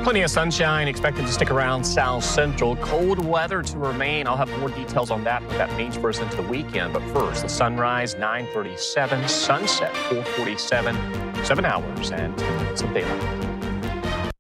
Plenty 0.03 0.23
of 0.23 0.31
sunshine 0.31 0.89
expected 0.89 1.27
to 1.27 1.33
stick 1.33 1.53
around 1.53 1.85
South 1.85 2.25
Central. 2.25 2.75
Cold 2.77 3.25
weather 3.25 3.63
to 3.63 3.79
remain. 3.79 4.27
I'll 4.27 4.37
have 4.37 4.51
more 4.59 4.69
details 4.69 5.13
on 5.13 5.23
that, 5.23 5.43
what 5.45 5.59
that 5.59 5.77
means 5.77 5.97
for 5.97 6.09
us 6.09 6.19
into 6.19 6.39
the 6.39 6.43
weekend. 6.43 6.93
But 6.93 7.03
first, 7.13 7.43
the 7.43 7.49
sunrise 7.49 8.17
9:37, 8.17 9.29
sunset 9.29 9.95
4:47, 9.95 10.97
seven 11.45 11.65
hours 11.65 12.11
and 12.11 12.37
some 12.77 12.93
daylight. 12.93 14.33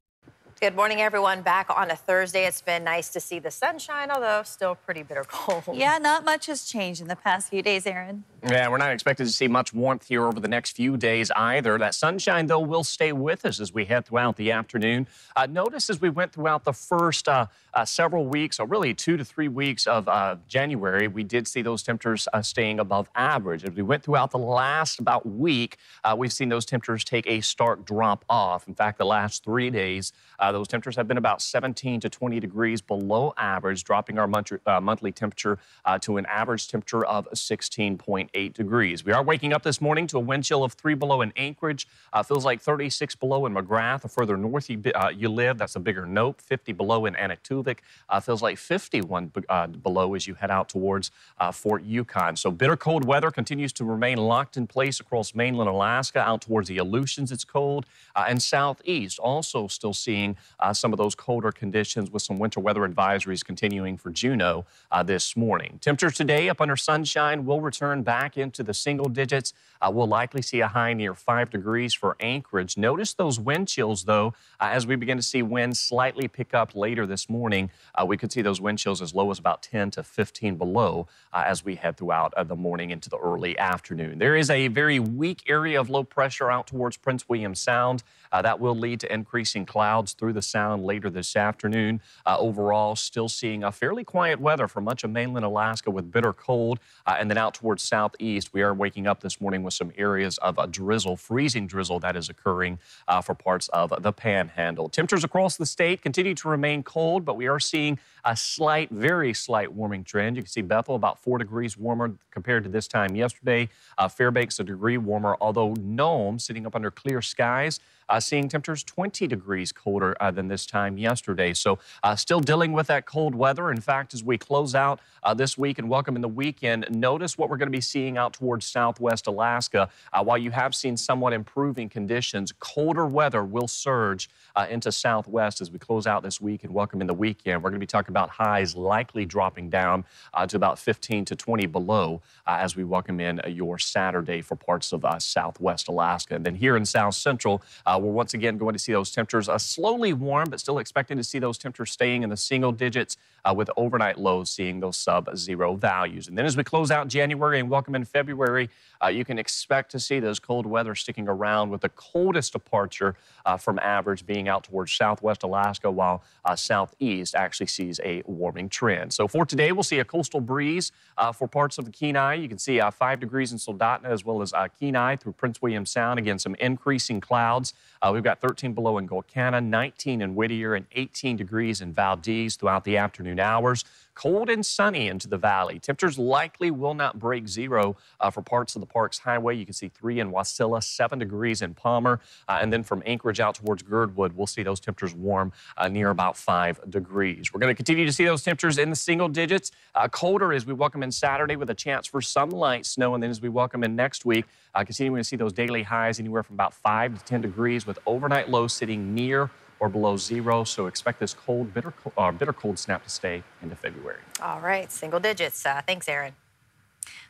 Good 0.61 0.75
morning, 0.75 1.01
everyone. 1.01 1.43
Back 1.43 1.71
on 1.71 1.93
a 1.93 1.97
Thursday. 1.97 2.45
It's 2.45 2.61
been 2.61 2.83
nice 2.83 3.11
to 3.11 3.21
see 3.21 3.39
the 3.39 3.53
sunshine, 3.53 4.11
although 4.11 4.43
still 4.43 4.75
pretty 4.75 5.05
bitter 5.05 5.25
cold. 5.29 5.77
Yeah, 5.77 5.99
not 5.99 6.25
much 6.25 6.47
has 6.47 6.65
changed 6.65 7.01
in 7.01 7.07
the 7.07 7.15
past 7.15 7.51
few 7.51 7.63
days, 7.63 7.87
Aaron. 7.87 8.25
Yeah, 8.45 8.69
we're 8.71 8.79
not 8.79 8.91
expected 8.91 9.25
to 9.25 9.31
see 9.31 9.47
much 9.47 9.73
warmth 9.73 10.09
here 10.09 10.27
over 10.27 10.41
the 10.41 10.49
next 10.49 10.73
few 10.73 10.97
days 10.97 11.31
either. 11.37 11.79
That 11.79 11.95
sunshine, 11.95 12.49
though, 12.49 12.59
will 12.59 12.83
stay 12.83 13.13
with 13.13 13.45
us 13.45 13.61
as 13.61 13.73
we 13.73 13.85
head 13.85 14.05
throughout 14.05 14.37
the 14.37 14.51
afternoon. 14.51 15.07
Uh, 15.37 15.47
notice 15.47 15.89
as 15.89 16.01
we 16.01 16.11
went 16.11 16.33
throughout 16.33 16.65
the 16.65 16.73
first 16.73 17.29
uh, 17.29 17.47
uh, 17.73 17.85
several 17.85 18.27
weeks, 18.27 18.59
or 18.59 18.67
really 18.67 18.95
two 18.95 19.17
to 19.17 19.25
three 19.25 19.47
weeks 19.47 19.87
of 19.87 20.09
uh, 20.09 20.35
January, 20.49 21.07
we 21.07 21.23
did 21.23 21.47
see 21.47 21.63
those 21.63 21.85
temperatures 21.85 22.27
uh, 22.33 22.43
staying 22.43 22.81
above 22.81 23.09
average. 23.15 23.63
As 23.63 23.77
we 23.77 23.83
went 23.83 24.03
throughout 24.03 24.33
the 24.33 24.39
last 24.39 24.99
about 24.99 25.25
week, 25.25 25.77
uh, 26.03 26.17
we've 26.19 26.33
seen 26.33 26.49
those 26.49 26.65
temperatures 26.65 27.05
take 27.05 27.29
a 27.29 27.43
stark 27.43 27.85
drop 27.85 28.25
off. 28.29 28.67
In 28.67 28.75
fact, 28.75 28.99
the 28.99 29.07
last 29.07 29.45
three 29.45 29.71
days, 29.71 30.13
those 30.51 30.67
temperatures 30.67 30.97
have 30.97 31.07
been 31.07 31.19
about 31.19 31.41
17 31.41 32.01
to 32.01 32.11
20 32.11 32.41
degrees 32.41 32.83
below 32.83 33.33
average, 33.37 33.85
dropping 33.85 34.19
our 34.19 34.27
monthly 34.27 35.13
temperature 35.13 35.61
to 36.01 36.17
an 36.17 36.27
average 36.27 36.67
temperature 36.67 37.05
of 37.05 37.31
16.8 37.31 38.32
degrees. 38.33 39.05
We 39.05 39.13
are 39.13 39.23
waking 39.23 39.53
up 39.53 39.63
this 39.63 39.81
morning 39.81 40.07
to 40.09 40.17
a 40.17 40.21
wind 40.21 40.45
chill 40.45 40.65
of 40.65 40.73
three 40.73 40.95
below 40.95 41.21
in 41.21 41.33
Anchorage. 41.37 41.87
feels 42.27 42.45
like 42.45 42.63
36 42.63 43.15
below 43.17 43.45
in 43.45 43.55
McGrath. 43.55 44.03
The 44.03 44.09
further 44.09 44.37
north 44.37 44.71
you, 44.71 44.83
you 45.15 45.29
live, 45.29 45.59
that's 45.59 45.77
a 45.77 45.81
bigger 45.81 46.07
note. 46.07 46.41
50 46.41 46.73
below 46.73 47.05
in 47.05 47.15
Anaktuvuk. 47.15 47.79
Uh, 48.09 48.21
feels 48.21 48.41
like 48.43 48.57
51 48.57 49.33
uh, 49.49 49.67
below 49.67 50.15
as 50.15 50.27
you 50.27 50.35
head 50.35 50.51
out 50.51 50.69
towards 50.69 51.11
uh, 51.39 51.53
Fort 51.53 51.83
Yukon. 51.85 52.37
So 52.37 52.51
bitter 52.51 52.77
cold 52.77 53.05
weather 53.05 53.31
continues 53.31 53.73
to 53.75 53.85
remain 53.85 54.17
locked 54.17 54.57
in 54.57 54.67
place 54.67 54.99
across 54.99 55.35
mainland 55.35 55.69
Alaska, 55.69 56.21
out 56.21 56.41
towards 56.41 56.69
the 56.69 56.79
Aleutians 56.79 57.33
it's 57.33 57.45
cold, 57.45 57.85
uh, 58.17 58.25
and 58.29 58.43
southeast 58.43 59.19
also 59.19 59.67
still 59.67 59.93
seeing 59.93 60.37
uh, 60.59 60.73
some 60.73 60.93
of 60.93 60.99
those 60.99 61.15
colder 61.15 61.53
conditions 61.53 62.11
with 62.11 62.23
some 62.23 62.39
winter 62.39 62.61
weather 62.61 62.89
advisories 62.89 63.45
continuing 63.45 63.97
for 63.99 64.11
Juneau 64.11 64.65
uh, 64.91 65.03
this 65.03 65.37
morning. 65.37 65.79
Temperatures 65.81 66.17
today 66.17 66.49
up 66.49 66.61
under 66.61 66.77
sunshine 66.77 67.45
will 67.45 67.61
return 67.61 68.03
back 68.03 68.22
into 68.37 68.63
the 68.63 68.75
single 68.75 69.09
digits. 69.09 69.53
we'll 69.91 70.07
likely 70.07 70.43
see 70.43 70.61
a 70.61 70.69
high 70.69 70.93
near 70.93 71.15
5 71.15 71.51
degrees 71.51 71.95
for 71.95 72.17
Anchorage. 72.21 72.77
Notice 72.77 73.15
those 73.15 73.39
wind 73.41 73.69
chills, 73.69 74.05
though, 74.05 74.35
as 74.61 74.87
we 74.87 74.97
begin 74.97 75.17
to 75.17 75.23
see 75.23 75.43
winds 75.43 75.81
slightly 75.81 76.29
pick 76.29 76.55
up 76.55 76.75
later 76.75 77.07
this 77.07 77.29
morning 77.29 77.71
uh, 77.95 78.05
we 78.05 78.17
could 78.17 78.33
see 78.33 78.43
those 78.43 78.61
wind 78.61 78.79
chills 78.79 79.03
as 79.03 79.15
low 79.15 79.31
as 79.31 79.39
about 79.39 79.63
10 79.63 79.91
to 79.93 80.03
15 80.03 80.57
below 80.57 81.07
uh, 81.33 81.45
as 81.47 81.65
we 81.65 81.75
head 81.75 81.97
throughout 81.97 82.33
uh, 82.35 82.45
the 82.45 82.57
morning 82.57 82.91
into 82.91 83.09
the 83.09 83.19
early 83.19 83.59
afternoon. 83.59 84.19
There 84.19 84.37
is 84.37 84.51
a 84.51 84.69
very 84.69 84.99
weak 84.99 85.43
area 85.49 85.81
of 85.81 85.91
low 85.91 86.05
pressure 86.05 86.51
out 86.51 86.67
towards 86.67 86.97
Prince 86.97 87.29
William 87.29 87.55
Sound. 87.55 88.03
Uh, 88.31 88.41
that 88.43 88.59
will 88.61 88.75
lead 88.75 89.01
to 89.01 89.13
increasing 89.13 89.67
clouds 89.67 90.15
through 90.15 90.33
the 90.33 90.43
sound 90.43 90.85
later 90.85 91.11
this 91.11 91.37
afternoon. 91.37 92.01
Uh, 92.25 92.37
overall, 92.39 92.97
still 92.97 93.29
seeing 93.29 93.63
a 93.63 93.71
fairly 93.71 94.05
quiet 94.05 94.41
weather 94.41 94.67
for 94.67 94.81
much 94.81 95.05
of 95.05 95.11
mainland 95.11 95.45
Alaska 95.45 95.91
with 95.91 96.11
bitter 96.11 96.33
cold. 96.33 96.81
Uh, 97.07 97.17
and 97.19 97.31
then 97.31 97.37
out 97.37 97.55
towards 97.55 97.83
southeast, 98.13 98.53
we 98.53 98.63
are 98.63 98.75
waking 98.75 99.07
up 99.07 99.21
this 99.21 99.41
morning 99.41 99.63
with 99.63 99.75
some 99.75 99.91
areas 99.97 100.39
of 100.39 100.59
a 100.59 100.67
drizzle, 100.67 101.17
freezing 101.17 101.67
drizzle 101.67 101.99
that 102.01 102.17
is 102.17 102.29
occurring 102.29 102.79
uh, 103.09 103.21
for 103.21 103.35
parts 103.35 103.69
of 103.69 103.93
the 104.03 104.13
panhandle. 104.13 104.89
Temperatures 104.89 105.25
across 105.25 105.57
the 105.57 105.67
state 105.67 106.03
continue 106.03 106.35
to 106.35 106.49
remain 106.49 106.83
cold, 106.83 107.25
but 107.25 107.37
we 107.37 107.47
are 107.47 107.61
seeing 107.61 107.99
a 108.25 108.37
slight, 108.37 108.91
very 108.91 109.35
slight 109.35 109.73
warming 109.73 110.05
trend. 110.05 110.37
You 110.37 110.43
can 110.43 110.51
see 110.51 110.63
Bethel 110.63 110.95
about 110.95 111.19
four 111.19 111.39
degrees 111.39 111.77
warmer 111.77 112.15
compared 112.31 112.65
to 112.65 112.71
this 112.71 112.87
time 112.87 113.17
yesterday. 113.17 113.69
Uh, 113.99 114.09
Fairbanks 114.09 114.61
a 114.61 114.65
degree 114.65 114.99
warmer, 114.99 115.37
although 115.41 115.75
Nome 115.75 116.39
sitting 116.39 116.67
up 116.67 116.75
under 116.75 116.91
clear 116.91 117.23
skies 117.23 117.81
uh, 118.13 118.21
seeing 118.21 118.49
temperatures 118.49 118.85
20 118.85 119.27
degrees 119.27 119.73
colder 119.73 120.15
uh, 120.21 120.31
than 120.31 120.49
this 120.49 120.67
time 120.67 120.99
yesterday. 120.99 121.55
So 121.55 121.79
uh, 122.03 122.15
still 122.15 122.41
dealing 122.41 122.73
with 122.73 122.87
that 122.89 123.07
cold 123.07 123.35
weather. 123.35 123.71
In 123.71 123.81
fact, 123.81 124.15
as 124.15 124.23
we 124.23 124.39
close 124.39 124.75
out 124.75 125.01
uh, 125.23 125.35
this 125.35 125.57
week 125.57 125.79
and 125.79 125.89
welcome 125.89 126.15
in 126.15 126.23
the 126.23 126.29
weekend, 126.29 126.87
notice 126.91 127.39
what 127.39 127.49
we're 127.49 127.57
going 127.57 127.69
to 127.69 127.77
be 127.77 127.81
seeing 127.81 128.19
out 128.19 128.35
towards 128.35 128.67
southwest 128.67 129.27
Alaska. 129.27 129.89
Uh, 130.13 130.23
while 130.23 130.39
you 130.39 130.51
have 130.51 130.75
seen 130.75 130.97
somewhat 130.97 131.33
improving 131.33 131.89
conditions, 131.89 132.53
colder 132.61 133.07
weather 133.07 133.45
will 133.45 133.69
surge 133.69 134.29
uh, 134.57 134.67
into 134.69 134.93
southwest 134.93 135.61
as 135.61 135.71
we 135.71 135.79
close 135.79 136.07
out 136.07 136.23
this 136.23 136.41
week 136.41 136.65
and 136.65 136.75
welcome 136.75 137.01
in 137.01 137.07
the 137.07 137.15
weekend. 137.15 137.63
We're 137.63 137.71
going 137.71 137.81
to 137.81 137.85
be 137.85 137.87
talking 137.87 138.12
about 138.13 138.31
highs 138.31 138.77
likely 138.77 139.25
dropping 139.25 139.71
down 139.71 140.05
to 140.47 140.57
about 140.57 140.79
15 140.79 141.25
to 141.27 141.37
20 141.37 141.67
below 141.67 142.21
as 142.47 142.77
we 142.77 142.85
welcome 142.85 143.21
in 143.21 143.41
your 143.49 143.79
Saturday 143.79 144.43
for 144.43 144.57
parts 144.57 144.93
of 144.93 145.05
southwest 145.19 145.89
Alaska. 145.89 146.35
And 146.35 146.45
then 146.45 146.55
here 146.55 146.77
in 146.77 146.85
south 146.85 147.15
central, 147.15 147.63
uh, 147.87 147.99
we're 148.01 148.11
once 148.11 148.35
again 148.35 148.59
going 148.59 148.75
to 148.75 148.79
see 148.79 148.93
those 148.93 149.11
temperatures 149.11 149.49
uh, 149.49 149.59
slowly 149.59 150.13
warm, 150.13 150.51
but 150.51 150.61
still 150.61 150.79
expecting 150.79 151.17
to 151.17 151.25
see 151.25 151.39
those 151.39 151.59
temperatures 151.59 151.93
staying 151.93 152.23
in 152.23 152.31
the 152.31 152.37
single 152.37 152.73
digits 152.73 153.17
uh, 153.45 153.53
with 153.57 153.71
overnight 153.77 154.19
lows 154.19 154.51
seeing 154.51 154.81
those 154.81 154.97
sub-zero 154.97 155.75
values. 155.75 156.29
And 156.29 156.39
then 156.39 156.47
as 156.47 156.57
we 156.57 156.65
close 156.65 156.91
out 156.91 157.09
January 157.09 157.59
and 157.59 157.69
welcome 157.69 157.95
in 157.95 158.05
February, 158.05 158.71
uh, 159.03 159.09
you 159.09 159.25
can 159.25 159.39
expect 159.39 159.91
to 159.93 160.01
see 160.01 160.21
those 160.21 160.39
cold 160.39 160.67
weather 160.67 160.95
sticking 160.95 161.29
around 161.29 161.71
with 161.71 161.81
the 161.81 161.89
coldest 161.91 162.53
departure 162.53 163.17
uh, 163.45 163.57
from 163.57 163.79
average 163.81 164.25
being 164.27 164.49
out 164.49 164.65
towards 164.65 164.93
southwest 164.93 165.43
Alaska, 165.43 165.91
while 165.91 166.23
uh, 166.45 166.55
southeast 166.55 167.35
actually 167.35 167.67
sees 167.67 167.99
a 168.03 168.23
warming 168.27 168.69
trend. 168.69 169.13
So 169.13 169.29
for 169.29 169.47
today, 169.47 169.73
we'll 169.73 169.83
see 169.83 169.99
a 169.99 170.05
coastal 170.05 170.41
breeze 170.41 170.93
uh, 171.17 171.33
for 171.33 171.49
parts 171.49 171.79
of 171.79 171.85
the 171.85 171.91
Kenai. 171.91 172.35
You 172.35 172.49
can 172.49 172.59
see 172.59 172.81
uh, 172.81 172.91
5 172.91 173.21
degrees 173.21 173.53
in 173.53 173.59
Soldotna 173.59 174.07
as 174.07 174.25
well 174.25 174.43
as 174.43 174.53
uh, 174.53 174.69
Kenai 174.79 175.17
through 175.17 175.33
Prince 175.33 175.63
William 175.63 175.87
Sound. 175.87 176.19
Again, 176.19 176.39
some 176.39 176.55
increasing 176.57 177.21
clouds. 177.21 177.75
Uh, 178.01 178.11
we've 178.13 178.23
got 178.23 178.41
13 178.41 178.73
below 178.73 178.99
in 178.99 179.09
Gulkana, 179.09 179.65
19 179.65 180.21
in 180.23 180.35
Whittier, 180.35 180.75
and 180.75 180.87
18 180.93 181.37
degrees 181.37 181.81
in 181.81 181.93
Valdez 181.93 182.57
throughout 182.57 182.85
the 182.85 182.97
afternoon 182.97 183.41
hours. 183.41 183.85
Cold 184.15 184.51
and 184.51 184.65
sunny 184.65 185.09
into 185.09 185.27
the 185.27 185.39
valley. 185.39 185.79
Temperatures 185.79 186.19
likely 186.19 186.71
will 186.71 186.95
not 186.95 187.19
break 187.19 187.49
zero 187.49 187.97
uh, 188.21 188.31
for 188.31 188.43
parts 188.43 188.77
of 188.77 188.81
the 188.81 188.87
Parks 188.87 189.19
Highway. 189.19 189.57
You 189.57 189.65
can 189.65 189.73
see 189.73 189.89
three 189.89 190.21
in 190.21 190.31
Wasilla, 190.31 190.83
seven 190.83 191.19
degrees 191.19 191.63
in 191.63 191.75
Palmer. 191.75 192.21
Uh, 192.47 192.59
and 192.61 192.73
then 192.73 192.83
from 192.83 193.03
Anchorage 193.07 193.41
out 193.41 193.55
towards 193.55 193.83
Girdwood, 193.83 194.37
we'll 194.37 194.47
see 194.47 194.63
those 194.63 194.81
temperatures 194.81 195.15
warm 195.15 195.53
uh, 195.79 195.89
near 195.89 196.11
about 196.11 196.37
five 196.37 196.79
degrees. 196.91 197.53
We're 197.53 197.61
going 197.61 197.71
to 197.71 197.77
continue 197.77 198.05
to 198.05 198.13
see 198.13 198.25
those 198.25 198.43
temperatures 198.43 198.77
in 198.77 198.91
the 198.91 198.97
single 198.97 199.29
digits. 199.29 199.73
Uh, 199.95 200.09
colder 200.09 200.53
as 200.53 200.67
we 200.67 200.75
welcome 200.75 201.03
in 201.03 201.11
Saturday 201.11 201.57
with 201.57 201.71
a 201.71 201.75
chance 201.75 202.07
for 202.07 202.21
some 202.21 202.51
light 202.51 202.85
snow. 202.85 203.15
And 203.15 203.23
then 203.23 203.31
as 203.31 203.41
we 203.41 203.49
welcome 203.49 203.83
in 203.83 203.97
next 203.97 204.27
week, 204.27 204.45
uh, 204.75 204.85
continuing 204.85 205.21
to 205.21 205.25
see 205.25 205.37
those 205.37 205.53
daily 205.53 205.83
highs 205.83 206.21
anywhere 206.21 206.43
from 206.43 206.55
about 206.55 206.75
5 206.75 207.19
to 207.19 207.25
10 207.25 207.41
degrees 207.41 207.87
with 207.87 207.99
overnight 208.07 208.51
lows 208.51 208.75
sitting 208.75 209.15
near 209.15 209.51
or 209.83 209.89
below 209.89 210.17
zero. 210.17 210.63
So 210.63 210.87
expect 210.87 211.19
this 211.19 211.35
cold, 211.35 211.75
bitter, 211.75 211.93
uh, 212.17 212.31
bitter 212.31 212.53
cold 212.53 212.79
snap 212.79 213.03
to 213.03 213.11
stay 213.11 213.43
into 213.63 213.75
February. 213.75 214.21
All 214.41 214.61
right, 214.61 214.91
single 214.91 215.19
digits. 215.19 215.67
Uh, 215.67 215.83
thanks, 215.85 216.09
Aaron. 216.09 216.35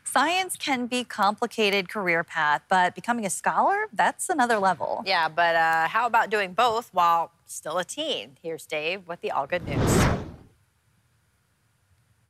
Science 0.05 0.57
can 0.59 0.87
be 0.87 1.03
complicated 1.03 1.89
career 1.89 2.23
path, 2.23 2.63
but 2.69 2.95
becoming 2.95 3.25
a 3.25 3.31
scholar, 3.31 3.87
that's 3.95 4.29
another 4.29 4.59
level. 4.59 5.03
Yeah, 5.07 5.29
but 5.29 5.57
uh, 5.57 5.89
how 5.89 6.07
about 6.07 6.29
doing 6.29 6.53
both 6.53 6.91
while 6.93 7.33
still 7.47 7.79
a 7.79 7.85
teen? 7.85 8.37
Here's 8.43 8.67
Dave 8.67 9.09
with 9.09 9.23
the 9.23 9.31
All 9.31 9.47
Good 9.47 9.67
News. 9.67 10.05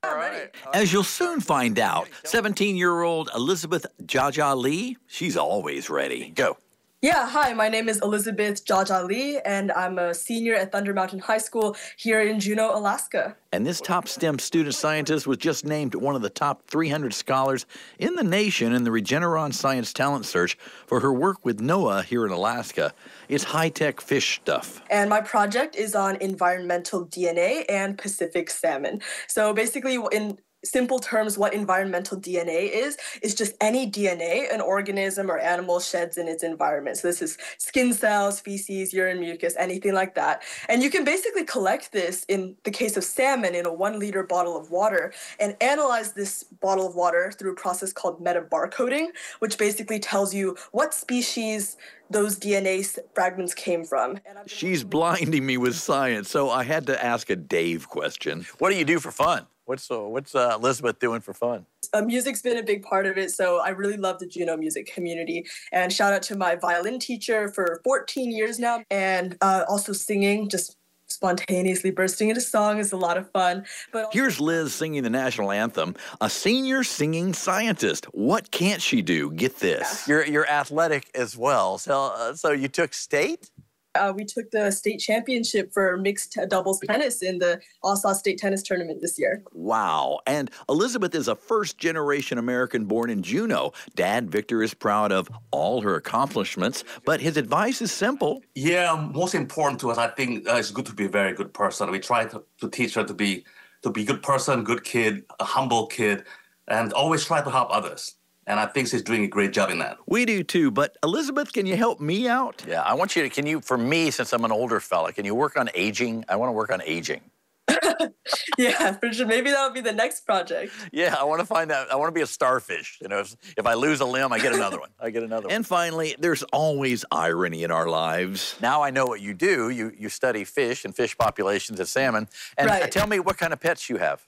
All 0.05 0.15
right. 0.15 0.55
As 0.73 0.93
you'll 0.93 1.03
soon 1.03 1.41
find 1.41 1.79
out, 1.81 2.09
17 2.25 2.77
year 2.77 3.03
old 3.03 3.29
Elizabeth 3.35 3.87
Jaja 4.05 4.57
Lee, 4.57 4.97
she's 5.09 5.37
always 5.37 5.91
ready. 5.91 6.31
Go. 6.31 6.59
Yeah, 7.05 7.29
hi, 7.29 7.53
my 7.53 7.69
name 7.69 7.89
is 7.89 8.01
Elizabeth 8.01 8.65
Jaja 8.65 9.05
Lee, 9.05 9.41
and 9.41 9.73
I'm 9.73 9.99
a 9.99 10.15
senior 10.15 10.55
at 10.55 10.71
Thunder 10.71 10.95
Mountain 10.95 11.19
High 11.19 11.39
School 11.39 11.75
here 11.97 12.21
in 12.21 12.39
Juneau, 12.39 12.71
Alaska. 12.73 13.35
And 13.51 13.67
this 13.67 13.81
top 13.81 14.07
STEM 14.07 14.39
student 14.39 14.77
scientist 14.77 15.27
was 15.27 15.39
just 15.39 15.67
named 15.67 15.97
one 15.97 16.15
of 16.15 16.23
the 16.23 16.31
top 16.31 16.63
300 16.69 17.13
scholars 17.13 17.67
in 17.99 18.15
the 18.15 18.23
nation 18.23 18.73
in 18.73 18.85
the 18.85 18.91
Regeneron 18.91 19.53
Science 19.53 19.93
Talent 19.93 20.27
Search 20.27 20.57
for 20.87 21.01
her 21.01 21.13
work 21.13 21.45
with 21.45 21.61
NOAA 21.61 22.05
here 22.05 22.25
in 22.25 22.31
Alaska. 22.31 22.95
It's 23.29 23.43
high 23.43 23.71
tech 23.71 24.01
fish 24.01 24.37
stuff. 24.37 24.81
And 24.89 25.11
my 25.11 25.23
project 25.23 25.75
is 25.75 25.97
on 25.97 26.15
environmental 26.21 27.05
DNA 27.05 27.65
and 27.69 27.99
Pacific 27.99 28.49
salmon. 28.49 29.03
So 29.27 29.53
basically, 29.53 29.99
in 30.13 30.39
simple 30.65 30.99
terms 30.99 31.37
what 31.37 31.55
environmental 31.55 32.19
DNA 32.19 32.71
is 32.71 32.97
is 33.23 33.35
just 33.35 33.55
any 33.61 33.91
DNA 33.91 34.53
an 34.53 34.61
organism 34.61 35.31
or 35.31 35.39
animal 35.39 35.81
sheds 35.81 36.19
in 36.19 36.29
its 36.29 36.43
environment. 36.43 36.97
So 36.97 37.09
this 37.09 37.23
is 37.23 37.39
skin 37.59 37.93
cells, 37.93 38.41
feces, 38.41 38.93
urine, 38.93 39.21
mucus, 39.21 39.55
anything 39.59 39.95
like 39.95 40.15
that. 40.15 40.43
And 40.69 40.83
you 40.83 40.91
can 40.91 41.05
basically 41.05 41.45
collect 41.45 41.93
this 41.93 42.25
in 42.25 42.57
the 42.65 42.71
case 42.71 42.97
of 42.97 43.05
salmon 43.05 43.55
in 43.55 43.67
a 43.67 43.73
one 43.73 43.99
liter 43.99 44.23
bottle 44.23 44.57
of 44.57 44.71
water 44.71 45.13
and 45.41 45.57
analyze 45.61 46.13
this 46.13 46.45
bottle 46.45 46.87
of 46.87 46.95
water 46.95 47.33
through 47.37 47.53
a 47.53 47.57
process 47.57 47.93
called 47.93 48.23
metabarcoding, 48.23 49.09
which 49.41 49.59
basically 49.59 49.99
tells 49.99 50.35
you 50.35 50.57
what 50.73 50.95
species 50.95 51.77
those 52.11 52.39
DNA 52.39 52.87
fragments 53.15 53.55
came 53.55 53.85
from. 53.85 54.19
She's 54.47 54.85
blinding 54.85 55.47
me 55.47 55.57
with 55.57 55.75
science, 55.75 56.31
so 56.31 56.51
I 56.51 56.65
had 56.65 56.87
to 56.87 57.05
ask 57.05 57.31
a 57.31 57.37
Dave 57.37 57.89
question. 57.89 58.47
What 58.59 58.71
do 58.71 58.77
you 58.77 58.85
do 58.85 59.01
for 59.01 59.11
fun? 59.11 59.47
What's 59.65 59.91
uh, 59.91 60.01
what's 60.01 60.35
uh, 60.35 60.57
Elizabeth 60.57 60.99
doing 60.99 61.21
for 61.21 61.33
fun? 61.33 61.67
Uh, 61.93 62.03
music's 62.03 62.43
been 62.43 62.57
a 62.57 62.63
big 62.63 62.83
part 62.83 63.07
of 63.07 63.19
it, 63.19 63.31
so 63.31 63.61
I 63.61 63.69
really 63.69 63.97
love 63.97 64.19
the 64.19 64.27
Juneau 64.27 64.57
music 64.57 64.93
community. 64.93 65.47
And 65.73 65.93
shout 65.93 66.13
out 66.13 66.23
to 66.25 66.37
my 66.37 66.57
violin 66.57 66.99
teacher 66.99 67.51
for 67.51 67.81
14 67.85 68.31
years 68.33 68.59
now, 68.59 68.83
and 68.91 69.37
uh, 69.41 69.65
also 69.69 69.93
singing, 69.93 70.49
just 70.49 70.77
spontaneously 71.13 71.91
bursting 71.91 72.31
into 72.31 72.41
song 72.41 72.79
is 72.79 72.93
a 72.93 72.97
lot 72.97 73.17
of 73.17 73.31
fun. 73.31 73.65
But 73.93 74.09
here's 74.13 74.41
Liz 74.41 74.75
singing 74.75 75.03
the 75.03 75.11
national 75.11 75.53
anthem, 75.53 75.95
a 76.21 76.31
senior 76.31 76.83
singing 76.83 77.35
scientist. 77.35 78.07
What 78.07 78.51
can't 78.51 78.81
she 78.81 79.03
do? 79.03 79.31
Get 79.31 79.59
this. 79.59 80.09
You're 80.09 80.27
you're 80.27 80.49
athletic 80.49 81.11
as 81.15 81.37
well. 81.37 81.79
So 81.79 82.13
uh, 82.17 82.35
so 82.35 82.53
you 82.53 82.69
took 82.69 82.95
state. 82.95 83.51
Uh, 83.95 84.13
we 84.15 84.25
took 84.25 84.51
the 84.51 84.71
state 84.71 84.99
championship 84.99 85.73
for 85.73 85.97
mixed 85.99 86.39
doubles 86.49 86.81
tennis 86.81 87.23
in 87.23 87.39
the 87.39 87.61
ASAA 87.85 88.15
State 88.15 88.39
Tennis 88.39 88.63
Tournament 88.63 89.01
this 89.03 89.19
year. 89.19 89.43
Wow. 89.53 90.21
And 90.27 90.51
Elizabeth 90.69 91.15
is 91.15 91.29
a 91.29 91.37
first 91.37 91.79
generation 91.79 92.39
American 92.39 92.87
born 92.87 93.11
in 93.11 93.23
Juneau. 93.23 93.73
Dad 93.95 94.31
Victor 94.31 94.63
is 94.63 94.73
proud 94.73 95.13
of 95.13 95.29
all 95.51 95.83
her 95.83 95.95
accomplishments, 95.95 96.85
but 97.05 97.21
his 97.21 97.37
advice 97.37 97.83
is 97.83 97.93
simple. 97.93 98.43
Yeah, 98.55 99.11
most 99.13 99.35
important 99.35 99.81
to 99.81 99.91
us, 99.91 99.99
I 99.99 100.09
think 100.09 100.49
uh, 100.49 100.55
it's 100.57 100.71
good 100.71 100.87
to 100.87 100.95
be 100.95 101.05
a 101.05 101.11
very 101.11 101.35
good 101.35 101.53
person. 101.53 101.91
We 101.91 102.01
try 102.01 102.25
to, 102.27 102.43
to 102.61 102.71
teach 102.71 102.95
her 102.95 103.05
to 103.05 103.15
be 103.15 103.45
to 103.83 103.91
be 103.91 104.03
a 104.03 104.07
good 104.07 104.23
person, 104.23 104.63
good 104.63 104.85
kid, 104.85 105.25
a 105.41 105.45
humble 105.45 105.87
kid, 105.89 106.25
and 106.69 106.93
always 106.93 107.25
try 107.25 107.43
to 107.43 107.51
help 107.51 107.69
others. 107.73 108.15
And 108.47 108.59
I 108.59 108.67
think 108.67 108.89
she's 108.89 109.03
doing 109.03 109.23
a 109.25 109.29
great 109.29 109.53
job 109.53 109.71
in 109.71 109.79
that. 109.79 109.99
We 110.07 110.25
do 110.25 110.43
too. 110.43 110.71
But 110.71 110.97
Elizabeth, 111.05 111.53
can 111.53 111.65
you 111.65 111.77
help 111.77 112.01
me 112.01 112.29
out? 112.29 112.65
Yeah, 112.67 112.83
I 112.83 112.95
want 112.95 113.15
you 113.15 113.23
to. 113.23 113.29
Can 113.29 113.47
you, 113.47 113.61
for 113.61 113.79
me, 113.79 114.11
since 114.11 114.33
I'm 114.33 114.45
an 114.45 114.51
older 114.53 114.81
fella, 114.81 115.13
can 115.13 115.25
you 115.25 115.35
work 115.35 115.57
on 115.57 115.71
aging? 115.75 116.25
I 116.29 116.37
want 116.37 116.49
to 116.49 116.53
work 116.53 116.73
on 116.73 116.83
aging. 116.83 117.21
yeah, 118.59 118.93
for 118.93 119.13
sure. 119.13 119.27
Maybe 119.27 119.51
that'll 119.51 119.73
be 119.73 119.81
the 119.81 119.93
next 119.93 120.27
project. 120.27 120.73
Yeah, 120.93 121.15
I 121.19 121.23
want 121.25 121.41
to 121.41 121.47
find 121.47 121.71
out. 121.71 121.91
I 121.93 121.97
want 121.97 122.09
to 122.09 122.13
be 122.13 122.21
a 122.21 122.27
starfish. 122.27 122.99
You 123.01 123.09
know, 123.09 123.21
if, 123.21 123.35
if 123.57 123.67
I 123.67 123.75
lose 123.75 124.01
a 124.01 124.05
limb, 124.05 124.33
I 124.33 124.39
get 124.39 124.53
another 124.53 124.81
one. 124.81 124.91
I 125.01 125.11
get 125.11 125.23
another 125.23 125.47
one. 125.47 125.55
And 125.55 125.67
finally, 125.67 126.17
there's 126.19 126.43
always 126.45 127.05
irony 127.13 127.63
in 127.63 127.71
our 127.71 127.89
lives. 127.89 128.57
Now 128.61 128.83
I 128.83 128.91
know 128.91 129.07
what 129.07 129.21
you 129.21 129.35
do. 129.35 129.71
You 129.71 129.93
you 129.97 130.09
study 130.09 130.45
fish 130.45 130.85
and 130.85 130.95
fish 130.95 131.17
populations 131.17 131.79
of 131.81 131.89
salmon. 131.89 132.29
And 132.59 132.69
Right. 132.69 132.91
tell 132.91 133.07
me 133.07 133.21
what 133.21 133.39
kind 133.39 133.53
of 133.53 133.61
pets 133.61 133.89
you 133.89 133.99
have. 133.99 134.27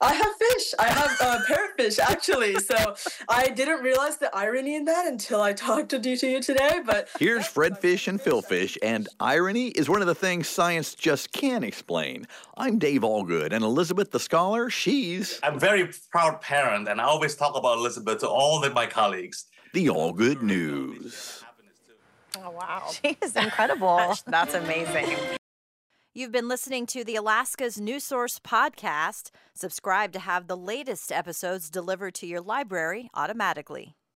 I 0.00 0.12
have 0.14 0.33
fish. 0.54 0.74
I 0.78 0.86
have 0.86 1.16
uh, 1.20 1.40
parrotfish, 1.48 1.98
actually. 1.98 2.54
So 2.56 2.94
I 3.28 3.48
didn't 3.48 3.82
realize 3.82 4.18
the 4.18 4.34
irony 4.34 4.74
in 4.76 4.84
that 4.86 5.06
until 5.06 5.40
I 5.40 5.52
talked 5.52 5.90
to 5.90 5.98
you, 5.98 6.40
today. 6.40 6.80
But 6.84 7.08
Here's 7.18 7.46
Fred 7.46 7.78
Fish 7.78 8.08
and 8.08 8.20
Phil 8.20 8.42
Fish, 8.42 8.78
and 8.82 9.08
irony 9.20 9.68
is 9.68 9.88
one 9.88 10.00
of 10.00 10.06
the 10.06 10.14
things 10.14 10.48
science 10.48 10.94
just 10.94 11.32
can't 11.32 11.64
explain. 11.64 12.26
I'm 12.56 12.78
Dave 12.78 13.02
Allgood, 13.02 13.52
and 13.52 13.64
Elizabeth 13.64 14.10
the 14.10 14.20
scholar, 14.20 14.70
she's 14.70 15.40
I'm 15.42 15.56
a 15.56 15.58
very 15.58 15.90
proud 16.10 16.40
parent, 16.40 16.88
and 16.88 17.00
I 17.00 17.04
always 17.04 17.34
talk 17.36 17.56
about 17.56 17.78
Elizabeth 17.78 18.20
to 18.20 18.28
all 18.28 18.64
of 18.64 18.74
my 18.74 18.86
colleagues. 18.86 19.46
the 19.72 19.86
Allgood 19.86 20.42
News. 20.42 21.42
Oh, 22.36 22.50
wow. 22.50 22.90
She 22.90 23.16
is 23.22 23.36
incredible. 23.36 24.14
That's 24.26 24.54
amazing. 24.54 25.16
You've 26.16 26.30
been 26.30 26.46
listening 26.46 26.86
to 26.86 27.02
the 27.02 27.16
Alaska's 27.16 27.80
News 27.80 28.04
Source 28.04 28.38
podcast. 28.38 29.32
Subscribe 29.52 30.12
to 30.12 30.20
have 30.20 30.46
the 30.46 30.56
latest 30.56 31.10
episodes 31.10 31.68
delivered 31.68 32.14
to 32.14 32.26
your 32.28 32.40
library 32.40 33.10
automatically. 33.14 33.96